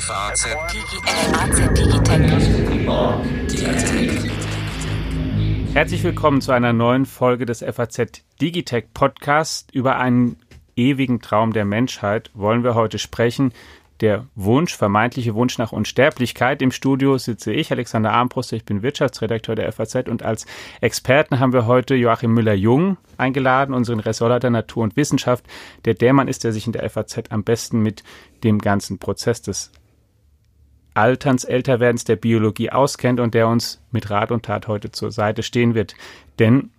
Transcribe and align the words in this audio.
FAZ 0.00 0.46
Herzlich 5.72 6.02
willkommen 6.02 6.40
zu 6.42 6.52
einer 6.52 6.74
neuen 6.74 7.06
Folge 7.06 7.46
des 7.46 7.60
FAZ 7.60 8.22
Digitech 8.40 8.92
Podcast. 8.92 9.70
Über 9.72 9.96
einen 9.96 10.36
ewigen 10.76 11.20
Traum 11.22 11.54
der 11.54 11.64
Menschheit 11.64 12.30
wollen 12.34 12.62
wir 12.62 12.74
heute 12.74 12.98
sprechen, 12.98 13.52
der 14.00 14.26
Wunsch, 14.34 14.76
vermeintliche 14.76 15.34
Wunsch 15.34 15.56
nach 15.56 15.72
Unsterblichkeit. 15.72 16.60
Im 16.60 16.72
Studio 16.72 17.16
sitze 17.16 17.54
ich, 17.54 17.72
Alexander 17.72 18.12
Armbruster, 18.12 18.56
ich 18.56 18.66
bin 18.66 18.82
Wirtschaftsredakteur 18.82 19.54
der 19.54 19.72
FAZ 19.72 20.08
und 20.08 20.22
als 20.22 20.44
Experten 20.82 21.40
haben 21.40 21.54
wir 21.54 21.66
heute 21.66 21.94
Joachim 21.94 22.34
Müller-Jung 22.34 22.98
eingeladen, 23.16 23.74
unseren 23.74 24.00
Ressortleiter 24.00 24.50
Natur 24.50 24.82
und 24.82 24.96
Wissenschaft, 24.96 25.46
der 25.86 25.94
der 25.94 26.12
Mann 26.12 26.28
ist, 26.28 26.44
der 26.44 26.52
sich 26.52 26.66
in 26.66 26.72
der 26.72 26.88
FAZ 26.90 27.30
am 27.30 27.44
besten 27.44 27.80
mit 27.80 28.04
dem 28.44 28.58
ganzen 28.58 28.98
Prozess 28.98 29.40
des 29.40 29.72
Alterns, 30.96 31.44
Älterwerdens 31.44 32.04
der 32.04 32.16
Biologie 32.16 32.70
auskennt 32.70 33.20
und 33.20 33.34
der 33.34 33.48
uns 33.48 33.80
mit 33.90 34.10
Rat 34.10 34.30
und 34.30 34.44
Tat 34.44 34.66
heute 34.68 34.90
zur 34.90 35.12
Seite 35.12 35.42
stehen 35.42 35.74
wird. 35.74 35.94
Denn 36.38 36.70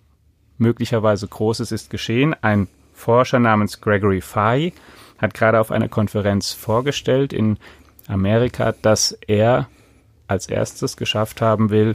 möglicherweise 0.58 1.28
Großes 1.28 1.72
ist 1.72 1.90
geschehen. 1.90 2.34
Ein 2.42 2.68
Forscher 2.92 3.38
namens 3.38 3.80
Gregory 3.80 4.20
Fay 4.20 4.72
hat 5.18 5.34
gerade 5.34 5.60
auf 5.60 5.70
einer 5.70 5.88
Konferenz 5.88 6.52
vorgestellt 6.52 7.32
in 7.32 7.58
Amerika, 8.08 8.74
dass 8.82 9.12
er 9.26 9.68
als 10.26 10.48
erstes 10.48 10.96
geschafft 10.96 11.40
haben 11.40 11.70
will, 11.70 11.94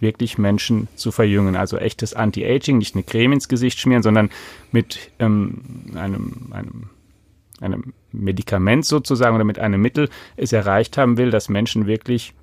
wirklich 0.00 0.38
Menschen 0.38 0.88
zu 0.96 1.12
verjüngen. 1.12 1.56
Also 1.56 1.76
echtes 1.76 2.14
Anti-Aging, 2.14 2.78
nicht 2.78 2.94
eine 2.94 3.04
Creme 3.04 3.34
ins 3.34 3.48
Gesicht 3.48 3.78
schmieren, 3.78 4.02
sondern 4.02 4.30
mit 4.72 5.10
ähm, 5.18 5.62
einem, 5.94 6.48
einem, 6.52 6.90
einem 7.60 7.92
Medikament 8.12 8.84
sozusagen 8.84 9.34
oder 9.34 9.44
mit 9.44 9.58
einem 9.58 9.80
Mittel 9.80 10.08
es 10.36 10.52
erreicht 10.52 10.98
haben 10.98 11.16
will, 11.16 11.30
dass 11.30 11.48
Menschen 11.48 11.86
wirklich 11.86 12.34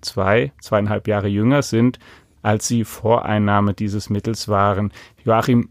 zwei, 0.00 0.52
zweieinhalb 0.60 1.08
Jahre 1.08 1.28
jünger 1.28 1.62
sind, 1.62 1.98
als 2.42 2.66
sie 2.66 2.84
vor 2.84 3.24
Einnahme 3.24 3.74
dieses 3.74 4.10
Mittels 4.10 4.48
waren. 4.48 4.92
Joachim, 5.24 5.68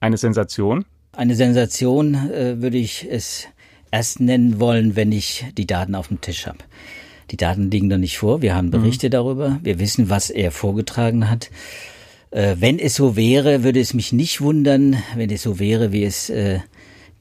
eine 0.00 0.18
Sensation? 0.18 0.84
Eine 1.12 1.34
Sensation 1.34 2.14
äh, 2.14 2.60
würde 2.60 2.76
ich 2.76 3.06
es 3.10 3.46
erst 3.90 4.20
nennen 4.20 4.60
wollen, 4.60 4.96
wenn 4.96 5.12
ich 5.12 5.46
die 5.56 5.66
Daten 5.66 5.94
auf 5.94 6.08
dem 6.08 6.20
Tisch 6.20 6.46
habe. 6.46 6.58
Die 7.30 7.36
Daten 7.36 7.70
liegen 7.70 7.88
noch 7.88 7.98
nicht 7.98 8.18
vor. 8.18 8.42
Wir 8.42 8.54
haben 8.54 8.70
Berichte 8.70 9.06
mhm. 9.06 9.12
darüber. 9.12 9.60
Wir 9.62 9.78
wissen, 9.78 10.10
was 10.10 10.30
er 10.30 10.50
vorgetragen 10.50 11.30
hat. 11.30 11.50
Äh, 12.30 12.56
wenn 12.58 12.78
es 12.78 12.96
so 12.96 13.16
wäre, 13.16 13.62
würde 13.62 13.80
es 13.80 13.94
mich 13.94 14.12
nicht 14.12 14.40
wundern, 14.40 14.96
wenn 15.14 15.30
es 15.30 15.42
so 15.42 15.58
wäre, 15.58 15.92
wie 15.92 16.04
es 16.04 16.28
äh, 16.28 16.58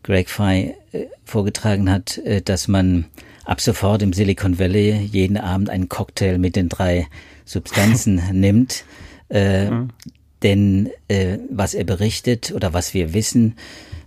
Greg 0.03 0.29
Fry 0.29 0.75
äh, 0.91 1.05
vorgetragen 1.25 1.89
hat, 1.89 2.17
äh, 2.19 2.41
dass 2.41 2.67
man 2.67 3.05
ab 3.45 3.61
sofort 3.61 4.01
im 4.01 4.13
Silicon 4.13 4.59
Valley 4.59 4.91
jeden 4.91 5.37
Abend 5.37 5.69
einen 5.69 5.89
Cocktail 5.89 6.37
mit 6.37 6.55
den 6.55 6.69
drei 6.69 7.07
Substanzen 7.45 8.21
nimmt. 8.33 8.85
Äh, 9.29 9.69
mhm. 9.69 9.89
Denn 10.43 10.89
äh, 11.07 11.37
was 11.49 11.73
er 11.73 11.85
berichtet 11.85 12.51
oder 12.51 12.73
was 12.73 12.93
wir 12.93 13.13
wissen, 13.13 13.55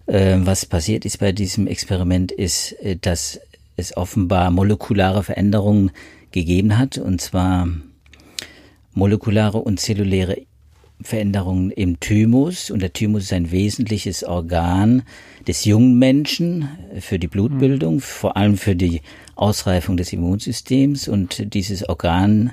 äh, 0.06 0.36
was 0.38 0.66
passiert 0.66 1.04
ist 1.04 1.18
bei 1.18 1.32
diesem 1.32 1.66
Experiment, 1.66 2.30
ist, 2.30 2.72
äh, 2.82 2.96
dass 2.96 3.40
es 3.76 3.96
offenbar 3.96 4.50
molekulare 4.50 5.22
Veränderungen 5.22 5.90
gegeben 6.32 6.78
hat, 6.78 6.98
und 6.98 7.20
zwar 7.20 7.68
molekulare 8.92 9.58
und 9.58 9.80
zelluläre 9.80 10.42
Veränderungen 11.00 11.70
im 11.70 12.00
Thymus. 12.00 12.70
Und 12.70 12.80
der 12.80 12.92
Thymus 12.92 13.24
ist 13.24 13.32
ein 13.32 13.50
wesentliches 13.50 14.24
Organ 14.24 15.02
des 15.46 15.64
jungen 15.64 15.98
Menschen 15.98 16.68
für 16.98 17.18
die 17.18 17.28
Blutbildung, 17.28 18.00
vor 18.00 18.36
allem 18.36 18.56
für 18.56 18.74
die 18.74 19.02
Ausreifung 19.36 19.96
des 19.96 20.12
Immunsystems. 20.12 21.08
Und 21.08 21.54
dieses 21.54 21.88
Organ 21.88 22.52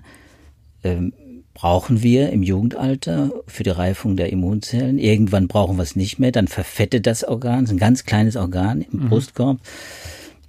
ähm, 0.84 1.14
brauchen 1.54 2.04
wir 2.04 2.32
im 2.32 2.44
Jugendalter 2.44 3.32
für 3.48 3.64
die 3.64 3.70
Reifung 3.70 4.16
der 4.16 4.32
Immunzellen. 4.32 4.98
Irgendwann 4.98 5.48
brauchen 5.48 5.78
wir 5.78 5.84
es 5.84 5.96
nicht 5.96 6.20
mehr, 6.20 6.32
dann 6.32 6.48
verfettet 6.48 7.08
das 7.08 7.24
Organ, 7.24 7.64
es 7.64 7.70
ist 7.70 7.76
ein 7.76 7.80
ganz 7.80 8.06
kleines 8.06 8.36
Organ 8.36 8.82
im 8.82 9.00
mhm. 9.00 9.10
Brustkorb. 9.10 9.60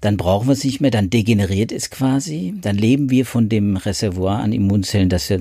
Dann 0.00 0.18
brauchen 0.18 0.48
wir 0.48 0.52
es 0.52 0.64
nicht 0.64 0.82
mehr, 0.82 0.90
dann 0.90 1.08
degeneriert 1.08 1.72
es 1.72 1.88
quasi. 1.88 2.54
Dann 2.60 2.76
leben 2.76 3.08
wir 3.08 3.24
von 3.24 3.48
dem 3.48 3.78
Reservoir 3.78 4.40
an 4.40 4.52
Immunzellen, 4.52 5.08
das 5.08 5.30
wir, 5.30 5.40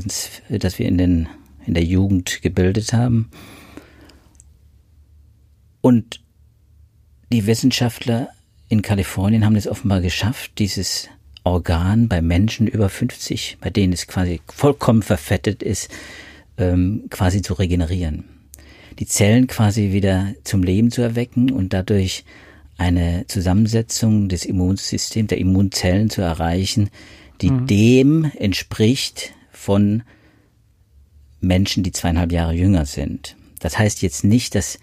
das 0.57 0.79
wir 0.79 0.85
in, 0.85 0.97
den, 0.97 1.27
in 1.65 1.73
der 1.73 1.83
Jugend 1.83 2.41
gebildet 2.41 2.93
haben. 2.93 3.29
Und 5.81 6.22
die 7.33 7.47
Wissenschaftler 7.47 8.29
in 8.69 8.83
Kalifornien 8.83 9.43
haben 9.43 9.55
es 9.55 9.67
offenbar 9.67 10.01
geschafft, 10.01 10.51
dieses 10.59 11.09
Organ 11.43 12.07
bei 12.07 12.21
Menschen 12.21 12.67
über 12.67 12.89
50, 12.89 13.57
bei 13.59 13.71
denen 13.71 13.91
es 13.91 14.07
quasi 14.07 14.39
vollkommen 14.47 15.01
verfettet 15.01 15.63
ist, 15.63 15.89
ähm, 16.57 17.05
quasi 17.09 17.41
zu 17.41 17.55
regenerieren. 17.55 18.25
Die 18.99 19.07
Zellen 19.07 19.47
quasi 19.47 19.91
wieder 19.91 20.33
zum 20.43 20.61
Leben 20.61 20.91
zu 20.91 21.01
erwecken 21.01 21.51
und 21.51 21.73
dadurch 21.73 22.23
eine 22.77 23.25
Zusammensetzung 23.27 24.29
des 24.29 24.45
Immunsystems, 24.45 25.29
der 25.29 25.39
Immunzellen 25.39 26.11
zu 26.11 26.21
erreichen, 26.21 26.91
die 27.41 27.49
mhm. 27.49 27.67
dem 27.67 28.31
entspricht 28.37 29.33
von 29.51 30.03
Menschen, 31.41 31.81
die 31.81 31.91
zweieinhalb 31.91 32.31
Jahre 32.31 32.53
jünger 32.53 32.85
sind. 32.85 33.35
Das 33.59 33.79
heißt 33.79 34.03
jetzt 34.03 34.23
nicht, 34.23 34.53
dass 34.53 34.77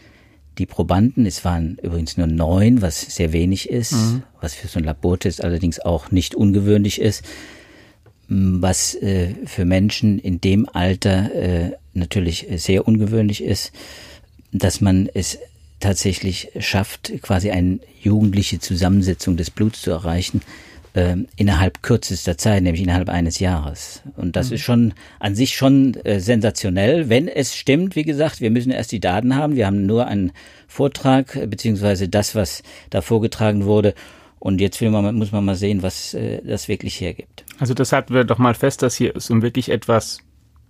die 0.58 0.66
Probanden, 0.66 1.26
es 1.26 1.44
waren 1.44 1.78
übrigens 1.82 2.16
nur 2.16 2.26
neun, 2.26 2.82
was 2.82 3.00
sehr 3.00 3.32
wenig 3.32 3.70
ist, 3.70 3.92
mhm. 3.92 4.22
was 4.40 4.54
für 4.54 4.68
so 4.68 4.78
ein 4.78 4.84
Labortest 4.84 5.42
allerdings 5.42 5.80
auch 5.80 6.10
nicht 6.10 6.34
ungewöhnlich 6.34 7.00
ist, 7.00 7.24
was 8.28 8.94
äh, 8.94 9.34
für 9.46 9.64
Menschen 9.64 10.18
in 10.18 10.40
dem 10.40 10.68
Alter 10.68 11.34
äh, 11.34 11.72
natürlich 11.94 12.46
sehr 12.56 12.86
ungewöhnlich 12.86 13.42
ist, 13.42 13.72
dass 14.52 14.80
man 14.80 15.08
es 15.12 15.38
tatsächlich 15.80 16.48
schafft, 16.58 17.12
quasi 17.22 17.50
eine 17.50 17.80
jugendliche 18.00 18.60
Zusammensetzung 18.60 19.36
des 19.36 19.50
Bluts 19.50 19.82
zu 19.82 19.90
erreichen, 19.90 20.42
äh, 20.94 21.16
innerhalb 21.36 21.82
kürzester 21.82 22.36
Zeit, 22.36 22.62
nämlich 22.62 22.82
innerhalb 22.82 23.08
eines 23.08 23.38
Jahres. 23.38 24.02
Und 24.16 24.36
das 24.36 24.48
mhm. 24.48 24.54
ist 24.54 24.60
schon 24.62 24.94
an 25.18 25.34
sich 25.34 25.54
schon 25.54 25.94
äh, 26.04 26.20
sensationell, 26.20 27.08
wenn 27.08 27.28
es 27.28 27.54
stimmt. 27.54 27.96
Wie 27.96 28.04
gesagt, 28.04 28.40
wir 28.40 28.50
müssen 28.50 28.72
erst 28.72 28.92
die 28.92 29.00
Daten 29.00 29.36
haben. 29.36 29.56
Wir 29.56 29.66
haben 29.66 29.86
nur 29.86 30.06
einen 30.06 30.32
Vortrag 30.66 31.36
äh, 31.36 31.46
beziehungsweise 31.46 32.08
das, 32.08 32.34
was 32.34 32.62
da 32.90 33.00
vorgetragen 33.02 33.64
wurde. 33.64 33.94
Und 34.38 34.60
jetzt 34.60 34.80
man, 34.80 35.14
muss 35.14 35.32
man 35.32 35.44
mal 35.44 35.54
sehen, 35.54 35.82
was 35.82 36.14
äh, 36.14 36.40
das 36.42 36.66
wirklich 36.66 37.00
hergibt. 37.00 37.44
Also 37.58 37.74
das 37.74 37.92
halten 37.92 38.14
wir 38.14 38.24
doch 38.24 38.38
mal 38.38 38.54
fest, 38.54 38.82
dass 38.82 38.96
hier 38.96 39.14
es 39.14 39.30
um 39.30 39.42
wirklich 39.42 39.68
etwas 39.68 40.20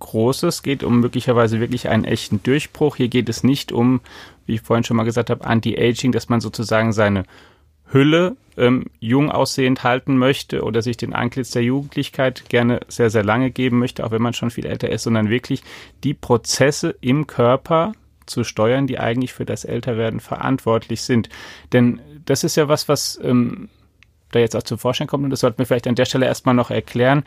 Großes 0.01 0.63
geht, 0.63 0.83
um 0.83 1.01
möglicherweise 1.01 1.61
wirklich 1.61 1.89
einen 1.89 2.05
echten 2.05 2.43
Durchbruch. 2.43 2.97
Hier 2.97 3.09
geht 3.09 3.29
es 3.29 3.45
nicht 3.45 3.71
um, 3.71 4.01
wie 4.47 4.55
ich 4.55 4.63
vorhin 4.63 4.83
schon 4.83 4.97
mal 4.97 5.05
gesagt 5.05 5.31
habe, 5.31 5.45
Anti-Aging, 5.45 6.11
dass 6.11 6.29
man 6.29 6.41
sozusagen 6.41 6.93
seine 6.93 7.23
Hülle 7.93 8.37
ähm, 8.57 8.87
jung 9.01 9.31
aussehend 9.31 9.83
halten 9.83 10.17
möchte 10.17 10.63
oder 10.63 10.83
sich 10.83 10.97
den 10.97 11.15
Antlitz 11.15 11.51
der 11.51 11.63
Jugendlichkeit 11.63 12.49
gerne 12.49 12.81
sehr, 12.89 13.11
sehr 13.11 13.25
lange 13.25 13.51
geben 13.51 13.79
möchte, 13.79 14.05
auch 14.05 14.11
wenn 14.11 14.23
man 14.23 14.35
schon 14.35 14.51
viel 14.51 14.67
älter 14.67 14.91
ist, 14.91 15.05
sondern 15.05 15.31
wirklich 15.31 15.63
die 16.05 16.15
Prozesse 16.15 16.95
im 17.01 17.27
Körper 17.27 17.93
zu 18.27 18.45
steuern, 18.45 18.87
die 18.87 18.99
eigentlich 18.99 19.33
für 19.33 19.45
das 19.45 19.65
Älterwerden 19.65 20.21
verantwortlich 20.21 21.03
sind. 21.03 21.29
Denn 21.73 22.01
das 22.25 22.45
ist 22.45 22.57
ja 22.57 22.69
was, 22.69 22.89
was 22.89 23.19
ähm, 23.23 23.69
da 24.31 24.39
jetzt 24.39 24.55
auch 24.55 24.63
zum 24.63 24.79
Vorschein 24.79 25.07
kommt 25.07 25.25
und 25.25 25.31
das 25.31 25.41
sollten 25.41 25.59
wir 25.59 25.67
vielleicht 25.67 25.89
an 25.89 25.97
der 25.97 26.05
Stelle 26.05 26.27
erstmal 26.27 26.55
noch 26.55 26.71
erklären. 26.71 27.25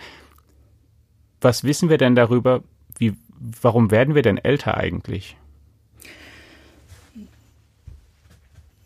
Was 1.42 1.66
wissen 1.66 1.90
wir 1.90 1.98
denn 1.98 2.16
darüber, 2.16 2.64
wie, 2.98 3.14
warum 3.62 3.92
werden 3.92 4.16
wir 4.16 4.22
denn 4.22 4.38
älter 4.38 4.78
eigentlich? 4.78 5.36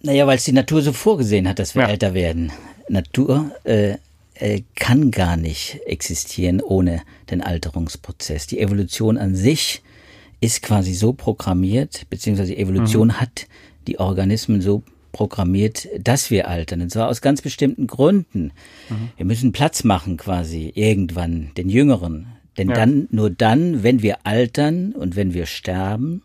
Naja, 0.02 0.28
weil 0.28 0.38
es 0.38 0.46
die 0.46 0.52
Natur 0.52 0.81
so 0.81 0.94
vorgesehen 0.94 1.47
hat, 1.47 1.59
dass 1.59 1.75
wir 1.75 1.84
ja. 1.84 1.90
älter 1.90 2.13
werden. 2.13 2.52
Natur 2.88 3.52
äh, 3.63 3.96
äh, 4.35 4.62
kann 4.75 5.12
gar 5.12 5.38
nicht 5.38 5.80
existieren 5.86 6.62
ohne 6.62 7.01
den 7.31 7.42
Alterungsprozess. 7.42 8.48
Die 8.48 8.60
Evolution 8.60 9.18
an 9.18 9.36
sich 9.36 9.81
ist 10.39 10.62
quasi 10.62 10.94
so 10.94 11.13
programmiert, 11.13 12.07
beziehungsweise 12.10 12.54
die 12.54 12.60
Evolution 12.60 13.07
mhm. 13.10 13.22
hat 13.22 13.48
die 13.88 14.00
Organismen 14.00 14.62
so 14.62 14.83
programmiert, 15.12 15.88
dass 16.00 16.30
wir 16.30 16.48
altern. 16.48 16.81
Und 16.81 16.92
zwar 16.92 17.07
aus 17.07 17.22
ganz 17.22 17.42
bestimmten 17.42 17.88
Gründen. 17.88 18.51
Mhm. 18.89 19.10
Wir 19.18 19.25
müssen 19.25 19.51
Platz 19.51 19.83
machen 19.83 20.18
quasi 20.18 20.72
irgendwann 20.75 21.51
den 21.57 21.69
Jüngeren. 21.69 22.27
Denn 22.57 22.69
ja. 22.69 22.75
dann, 22.75 23.07
nur 23.12 23.30
dann, 23.30 23.83
wenn 23.83 24.01
wir 24.01 24.25
altern 24.25 24.94
und 24.94 25.16
wenn 25.16 25.33
wir 25.33 25.45
sterben, 25.45 26.24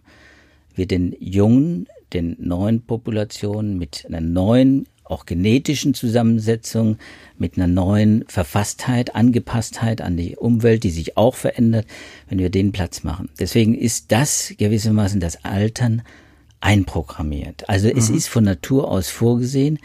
wir 0.75 0.87
den 0.87 1.15
Jungen 1.19 1.87
den 2.13 2.37
neuen 2.39 2.83
Populationen 2.83 3.79
mit 3.79 4.05
einer 4.07 4.21
neuen, 4.21 4.87
auch 5.05 5.27
genetischen 5.27 5.95
Zusammensetzung, 5.95 6.97
mit 7.39 7.57
einer 7.57 7.67
neuen 7.67 8.25
Verfasstheit, 8.29 9.15
Angepasstheit 9.15 10.01
an 10.01 10.17
die 10.17 10.37
Umwelt, 10.37 10.85
die 10.85 10.91
sich 10.91 11.17
auch 11.17 11.35
verändert, 11.35 11.87
wenn 12.29 12.39
wir 12.39 12.51
den 12.51 12.73
Platz 12.73 13.03
machen. 13.03 13.29
Deswegen 13.39 13.75
ist 13.75 14.13
das 14.13 14.55
gewissermaßen 14.57 15.21
das 15.21 15.45
Altern 15.45 16.03
einprogrammiert. 16.61 17.69
Also 17.69 17.89
es 17.89 18.09
mhm. 18.09 18.17
ist 18.17 18.29
von 18.29 18.45
Natur 18.45 18.91
aus 18.91 19.09
vorgesehen. 19.09 19.79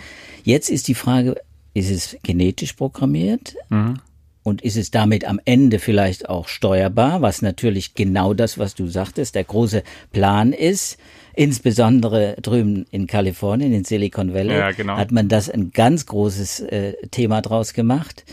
Jetzt 0.44 0.70
ist 0.70 0.88
die 0.88 0.96
Frage, 0.96 1.36
ist 1.74 1.90
es 1.90 2.18
genetisch 2.24 2.74
programmiert? 2.74 3.56
Mhm. 3.70 4.00
Und 4.44 4.62
ist 4.62 4.78
es 4.78 4.92
damit 4.92 5.26
am 5.26 5.42
Ende 5.44 5.78
vielleicht 5.78 6.30
auch 6.30 6.48
steuerbar, 6.48 7.22
was 7.22 7.42
natürlich 7.42 7.96
genau 7.96 8.34
das, 8.34 8.58
was 8.58 8.76
du 8.76 8.88
sagtest, 8.88 9.36
der 9.36 9.44
große 9.44 9.84
Plan 10.14 10.54
ist. 10.54 10.98
Insbesondere 11.38 12.36
drüben 12.42 12.88
in 12.90 13.06
Kalifornien, 13.06 13.72
in 13.72 13.84
Silicon 13.84 14.34
Valley, 14.34 14.58
ja, 14.58 14.72
genau. 14.72 14.98
hat 14.98 15.12
man 15.12 15.28
das 15.28 15.52
ein 15.52 15.70
ganz 15.72 16.08
großes 16.08 16.62
äh, 16.62 16.94
Thema 17.12 17.44
draus 17.44 17.74
gemacht. 17.74 18.26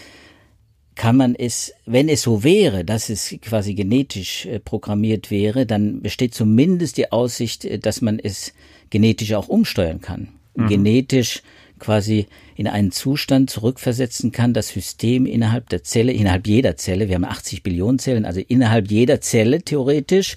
Kann 0.95 1.19
man 1.19 1.35
es, 1.35 1.75
wenn 1.85 2.09
es 2.09 2.23
so 2.23 2.43
wäre, 2.45 2.83
dass 2.83 3.11
es 3.11 3.37
quasi 3.43 3.75
genetisch 3.75 4.47
äh, 4.47 4.59
programmiert 4.59 5.31
wäre, 5.31 5.67
dann 5.67 6.01
besteht 6.01 6.33
zumindest 6.33 6.97
die 6.97 7.13
Aussicht, 7.13 7.67
äh, 7.67 7.79
dass 7.79 8.01
man 8.01 8.19
es 8.19 8.55
genetisch 8.89 9.35
auch 9.35 9.49
umsteuern 9.49 10.01
kann. 10.01 10.29
Mhm. 10.55 10.69
Genetisch 10.69 11.43
quasi 11.79 12.27
in 12.57 12.69
einen 12.69 12.91
Zustand 12.91 13.51
zurückversetzen 13.51 14.33
kann, 14.33 14.55
das 14.55 14.69
System 14.69 15.27
innerhalb 15.27 15.69
der 15.69 15.83
Zelle, 15.83 16.13
innerhalb 16.13 16.47
jeder 16.47 16.79
Zelle, 16.79 17.09
wir 17.09 17.17
haben 17.17 17.27
80 17.27 17.63
Billionen 17.63 17.99
Zellen, 17.99 18.25
also 18.25 18.41
innerhalb 18.41 18.91
jeder 18.91 19.21
Zelle 19.21 19.61
theoretisch, 19.61 20.37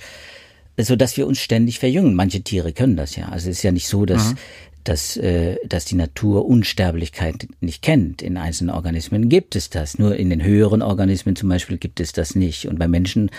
so 0.80 0.96
dass 0.96 1.18
wir 1.18 1.28
uns 1.28 1.40
ständig 1.40 1.80
verjüngen. 1.80 2.14
Manche 2.14 2.42
Tiere 2.42 2.74
können 2.74 2.96
das 2.96 3.16
ja. 3.16 3.30
Also 3.30 3.50
es 3.50 3.58
ist 3.58 3.64
ja 3.64 3.72
nicht 3.72 3.88
so, 3.88 4.06
dass, 4.06 4.32
mhm. 4.32 4.38
dass, 4.84 5.18
äh, 5.18 5.58
dass 5.68 5.86
die 5.86 5.96
Natur 5.96 6.46
Unsterblichkeit 6.46 7.48
nicht 7.62 7.82
kennt. 7.82 8.22
In 8.22 8.38
einzelnen 8.38 8.70
Organismen 8.70 9.30
gibt 9.30 9.56
es 9.56 9.70
das. 9.70 9.98
Nur 9.98 10.16
in 10.16 10.30
den 10.30 10.44
höheren 10.44 10.82
Organismen 10.82 11.36
zum 11.36 11.50
Beispiel 11.50 11.78
gibt 11.78 12.00
es 12.00 12.12
das 12.12 12.36
nicht. 12.36 12.68
Und 12.68 12.78
bei 12.80 12.88
Menschen 12.88 13.32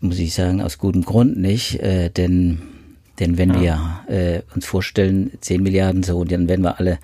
muss 0.00 0.18
ich 0.18 0.34
sagen, 0.34 0.60
aus 0.60 0.78
gutem 0.78 1.04
Grund 1.04 1.38
nicht, 1.38 1.80
äh, 1.80 2.10
denn 2.10 2.62
denn 3.20 3.38
wenn 3.38 3.62
ja. 3.62 4.04
wir 4.08 4.14
äh, 4.16 4.42
uns 4.54 4.66
vorstellen, 4.66 5.30
10 5.40 5.62
Milliarden 5.62 6.02
so, 6.02 6.24
dann 6.24 6.48
werden 6.48 6.62
wir 6.62 6.80
alle 6.80 6.98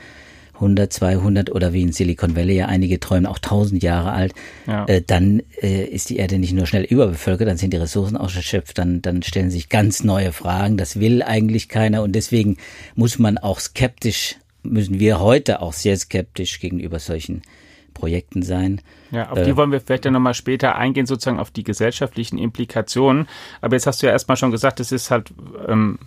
100, 0.61 0.93
200 0.93 1.51
oder 1.51 1.73
wie 1.73 1.83
in 1.83 1.93
Silicon 1.93 2.37
Valley 2.37 2.55
ja 2.57 2.67
einige 2.67 3.01
träumen 3.01 3.27
auch 3.27 3.39
1000 3.39 3.83
Jahre 3.83 4.13
alt, 4.13 4.35
ja. 4.67 4.85
äh, 4.87 5.03
dann 5.03 5.43
äh, 5.63 5.85
ist 5.85 6.11
die 6.11 6.19
Erde 6.19 6.39
nicht 6.39 6.53
nur 6.53 6.67
schnell 6.67 6.85
überbevölkert, 6.85 7.49
dann 7.49 7.57
sind 7.57 7.73
die 7.73 7.79
Ressourcen 7.79 8.17
ausgeschöpft, 8.17 8.79
dann, 8.79 9.03
dann 9.03 9.23
stellen 9.23 9.51
sich 9.51 9.69
ganz 9.69 10.05
neue 10.05 10.33
Fragen. 10.33 10.77
Das 10.77 11.01
will 11.01 11.23
eigentlich 11.23 11.69
keiner 11.69 12.03
und 12.03 12.13
deswegen 12.13 12.59
muss 12.95 13.19
man 13.19 13.39
auch 13.39 13.59
skeptisch, 13.59 14.37
müssen 14.63 15.01
wir 15.01 15.21
heute 15.21 15.63
auch 15.63 15.73
sehr 15.73 15.97
skeptisch 15.97 16.61
gegenüber 16.61 16.99
solchen 16.99 17.43
Projekten 17.95 18.43
sein. 18.43 18.81
Ja, 19.11 19.31
auf 19.31 19.39
äh, 19.39 19.45
die 19.45 19.57
wollen 19.57 19.73
wir 19.73 19.81
vielleicht 19.81 20.05
ja 20.05 20.11
nochmal 20.11 20.35
später 20.35 20.77
eingehen, 20.77 21.07
sozusagen 21.07 21.41
auf 21.41 21.51
die 21.51 21.65
gesellschaftlichen 21.65 22.39
Implikationen. 22.39 23.27
Aber 23.61 23.77
jetzt 23.77 23.87
hast 23.87 24.03
du 24.03 24.07
ja 24.07 24.13
erstmal 24.13 24.37
schon 24.37 24.51
gesagt, 24.51 24.81
es 24.81 24.93
ist 24.93 25.11
halt 25.11 25.33
ähm, 25.67 25.99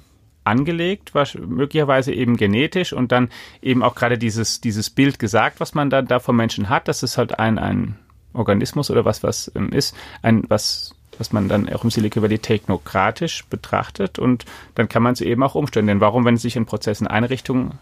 angelegt, 0.43 1.13
möglicherweise 1.47 2.13
eben 2.13 2.37
genetisch 2.37 2.93
und 2.93 3.11
dann 3.11 3.29
eben 3.61 3.83
auch 3.83 3.95
gerade 3.95 4.17
dieses, 4.17 4.61
dieses 4.61 4.89
Bild 4.89 5.19
gesagt, 5.19 5.59
was 5.59 5.73
man 5.73 5.89
dann 5.89 6.07
da 6.07 6.19
vom 6.19 6.35
Menschen 6.35 6.69
hat, 6.69 6.87
dass 6.87 7.03
es 7.03 7.17
halt 7.17 7.39
ein, 7.39 7.57
ein 7.57 7.95
Organismus 8.33 8.91
oder 8.91 9.05
was, 9.05 9.23
was 9.23 9.51
ähm, 9.55 9.71
ist, 9.71 9.95
ein, 10.21 10.43
was 10.49 10.95
was 11.19 11.31
man 11.31 11.47
dann 11.47 11.71
auch 11.71 11.83
im 11.83 11.91
Silicon 11.91 12.23
Valley 12.23 12.39
technokratisch 12.39 13.45
betrachtet 13.45 14.19
und 14.19 14.45
dann 14.75 14.89
kann 14.89 15.03
man 15.03 15.13
es 15.13 15.21
eben 15.21 15.43
auch 15.43 15.55
umstellen. 15.55 15.87
Denn 15.87 16.01
warum, 16.01 16.25
wenn 16.25 16.37
sich 16.37 16.55
in 16.55 16.65
Prozessen 16.65 17.07
Einrichtungen 17.07 17.77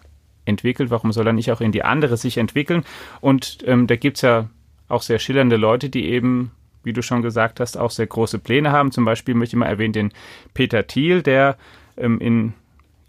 entwickelt, 0.45 0.89
warum 0.89 1.11
soll 1.11 1.27
er 1.27 1.33
nicht 1.33 1.51
auch 1.51 1.61
in 1.61 1.71
die 1.71 1.83
andere 1.83 2.17
sich 2.17 2.37
entwickeln? 2.37 2.83
Und 3.19 3.59
ähm, 3.65 3.87
da 3.87 3.95
gibt's 3.95 4.21
ja 4.21 4.49
auch 4.87 5.01
sehr 5.01 5.19
schillernde 5.19 5.55
Leute, 5.55 5.89
die 5.89 6.05
eben, 6.05 6.51
wie 6.83 6.93
du 6.93 7.01
schon 7.01 7.21
gesagt 7.21 7.59
hast, 7.59 7.77
auch 7.77 7.91
sehr 7.91 8.07
große 8.07 8.39
Pläne 8.39 8.71
haben. 8.71 8.91
Zum 8.91 9.05
Beispiel 9.05 9.35
möchte 9.35 9.55
ich 9.55 9.59
mal 9.59 9.67
erwähnen 9.67 9.93
den 9.93 10.13
Peter 10.53 10.85
Thiel, 10.87 11.21
der 11.21 11.57
ähm, 12.01 12.19
in, 12.19 12.53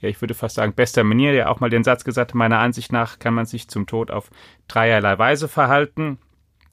ja, 0.01 0.09
ich 0.09 0.21
würde 0.21 0.35
fast 0.35 0.57
sagen, 0.57 0.75
bester 0.75 1.05
Manier, 1.05 1.33
der 1.33 1.51
auch 1.51 1.61
mal 1.61 1.71
den 1.71 1.85
Satz 1.85 2.05
gesagt 2.05 2.33
hat, 2.33 2.35
meiner 2.35 2.59
Ansicht 2.59 2.93
nach 2.93 3.19
kann 3.19 3.35
man 3.35 3.47
sich 3.47 3.69
zum 3.69 3.87
Tod 3.87 4.11
auf 4.11 4.31
dreierlei 4.69 5.19
Weise 5.19 5.49
verhalten. 5.49 6.19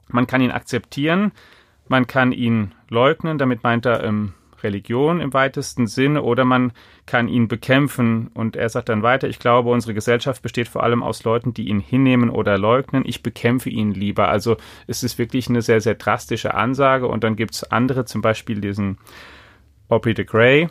Man 0.08 0.26
kann 0.26 0.40
ihn 0.40 0.50
akzeptieren, 0.50 1.32
man 1.88 2.06
kann 2.06 2.32
ihn 2.32 2.72
leugnen, 2.88 3.38
damit 3.38 3.62
meint 3.62 3.86
er 3.86 4.02
ähm, 4.04 4.34
Religion 4.62 5.20
im 5.20 5.32
weitesten 5.32 5.86
Sinne 5.86 6.22
oder 6.22 6.44
man 6.44 6.72
kann 7.06 7.28
ihn 7.28 7.48
bekämpfen. 7.48 8.28
Und 8.34 8.56
er 8.56 8.68
sagt 8.68 8.88
dann 8.88 9.02
weiter, 9.02 9.28
ich 9.28 9.38
glaube, 9.38 9.70
unsere 9.70 9.94
Gesellschaft 9.94 10.42
besteht 10.42 10.68
vor 10.68 10.82
allem 10.82 11.02
aus 11.02 11.24
Leuten, 11.24 11.54
die 11.54 11.68
ihn 11.68 11.80
hinnehmen 11.80 12.30
oder 12.30 12.58
leugnen. 12.58 13.04
Ich 13.06 13.22
bekämpfe 13.22 13.70
ihn 13.70 13.92
lieber. 13.92 14.28
Also 14.28 14.56
es 14.86 15.02
ist 15.02 15.18
wirklich 15.18 15.48
eine 15.48 15.62
sehr, 15.62 15.80
sehr 15.80 15.94
drastische 15.94 16.54
Ansage. 16.54 17.06
Und 17.06 17.24
dann 17.24 17.36
gibt 17.36 17.54
es 17.54 17.64
andere, 17.64 18.04
zum 18.04 18.20
Beispiel 18.20 18.60
diesen 18.60 18.98
Aubrey 19.88 20.14
de 20.14 20.24
Grey, 20.24 20.68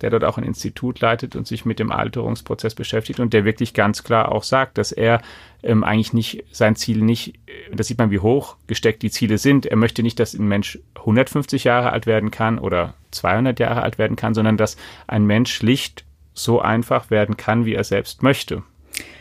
der 0.00 0.10
dort 0.10 0.24
auch 0.24 0.38
ein 0.38 0.44
Institut 0.44 1.00
leitet 1.00 1.36
und 1.36 1.46
sich 1.46 1.64
mit 1.64 1.78
dem 1.78 1.92
Alterungsprozess 1.92 2.74
beschäftigt 2.74 3.20
und 3.20 3.32
der 3.32 3.44
wirklich 3.44 3.74
ganz 3.74 4.02
klar 4.02 4.32
auch 4.32 4.42
sagt, 4.42 4.78
dass 4.78 4.92
er 4.92 5.20
ähm, 5.62 5.84
eigentlich 5.84 6.12
nicht 6.12 6.44
sein 6.50 6.76
Ziel 6.76 7.02
nicht, 7.02 7.34
äh, 7.46 7.74
das 7.74 7.88
sieht 7.88 7.98
man, 7.98 8.10
wie 8.10 8.18
hoch 8.18 8.56
gesteckt 8.66 9.02
die 9.02 9.10
Ziele 9.10 9.38
sind. 9.38 9.66
Er 9.66 9.76
möchte 9.76 10.02
nicht, 10.02 10.18
dass 10.20 10.34
ein 10.34 10.48
Mensch 10.48 10.78
150 10.96 11.64
Jahre 11.64 11.92
alt 11.92 12.06
werden 12.06 12.30
kann 12.30 12.58
oder 12.58 12.94
200 13.12 13.58
Jahre 13.60 13.82
alt 13.82 13.98
werden 13.98 14.16
kann, 14.16 14.34
sondern 14.34 14.56
dass 14.56 14.76
ein 15.06 15.26
Mensch 15.26 15.52
schlicht 15.52 16.04
so 16.34 16.60
einfach 16.60 17.10
werden 17.10 17.36
kann, 17.36 17.64
wie 17.64 17.74
er 17.74 17.84
selbst 17.84 18.22
möchte. 18.22 18.62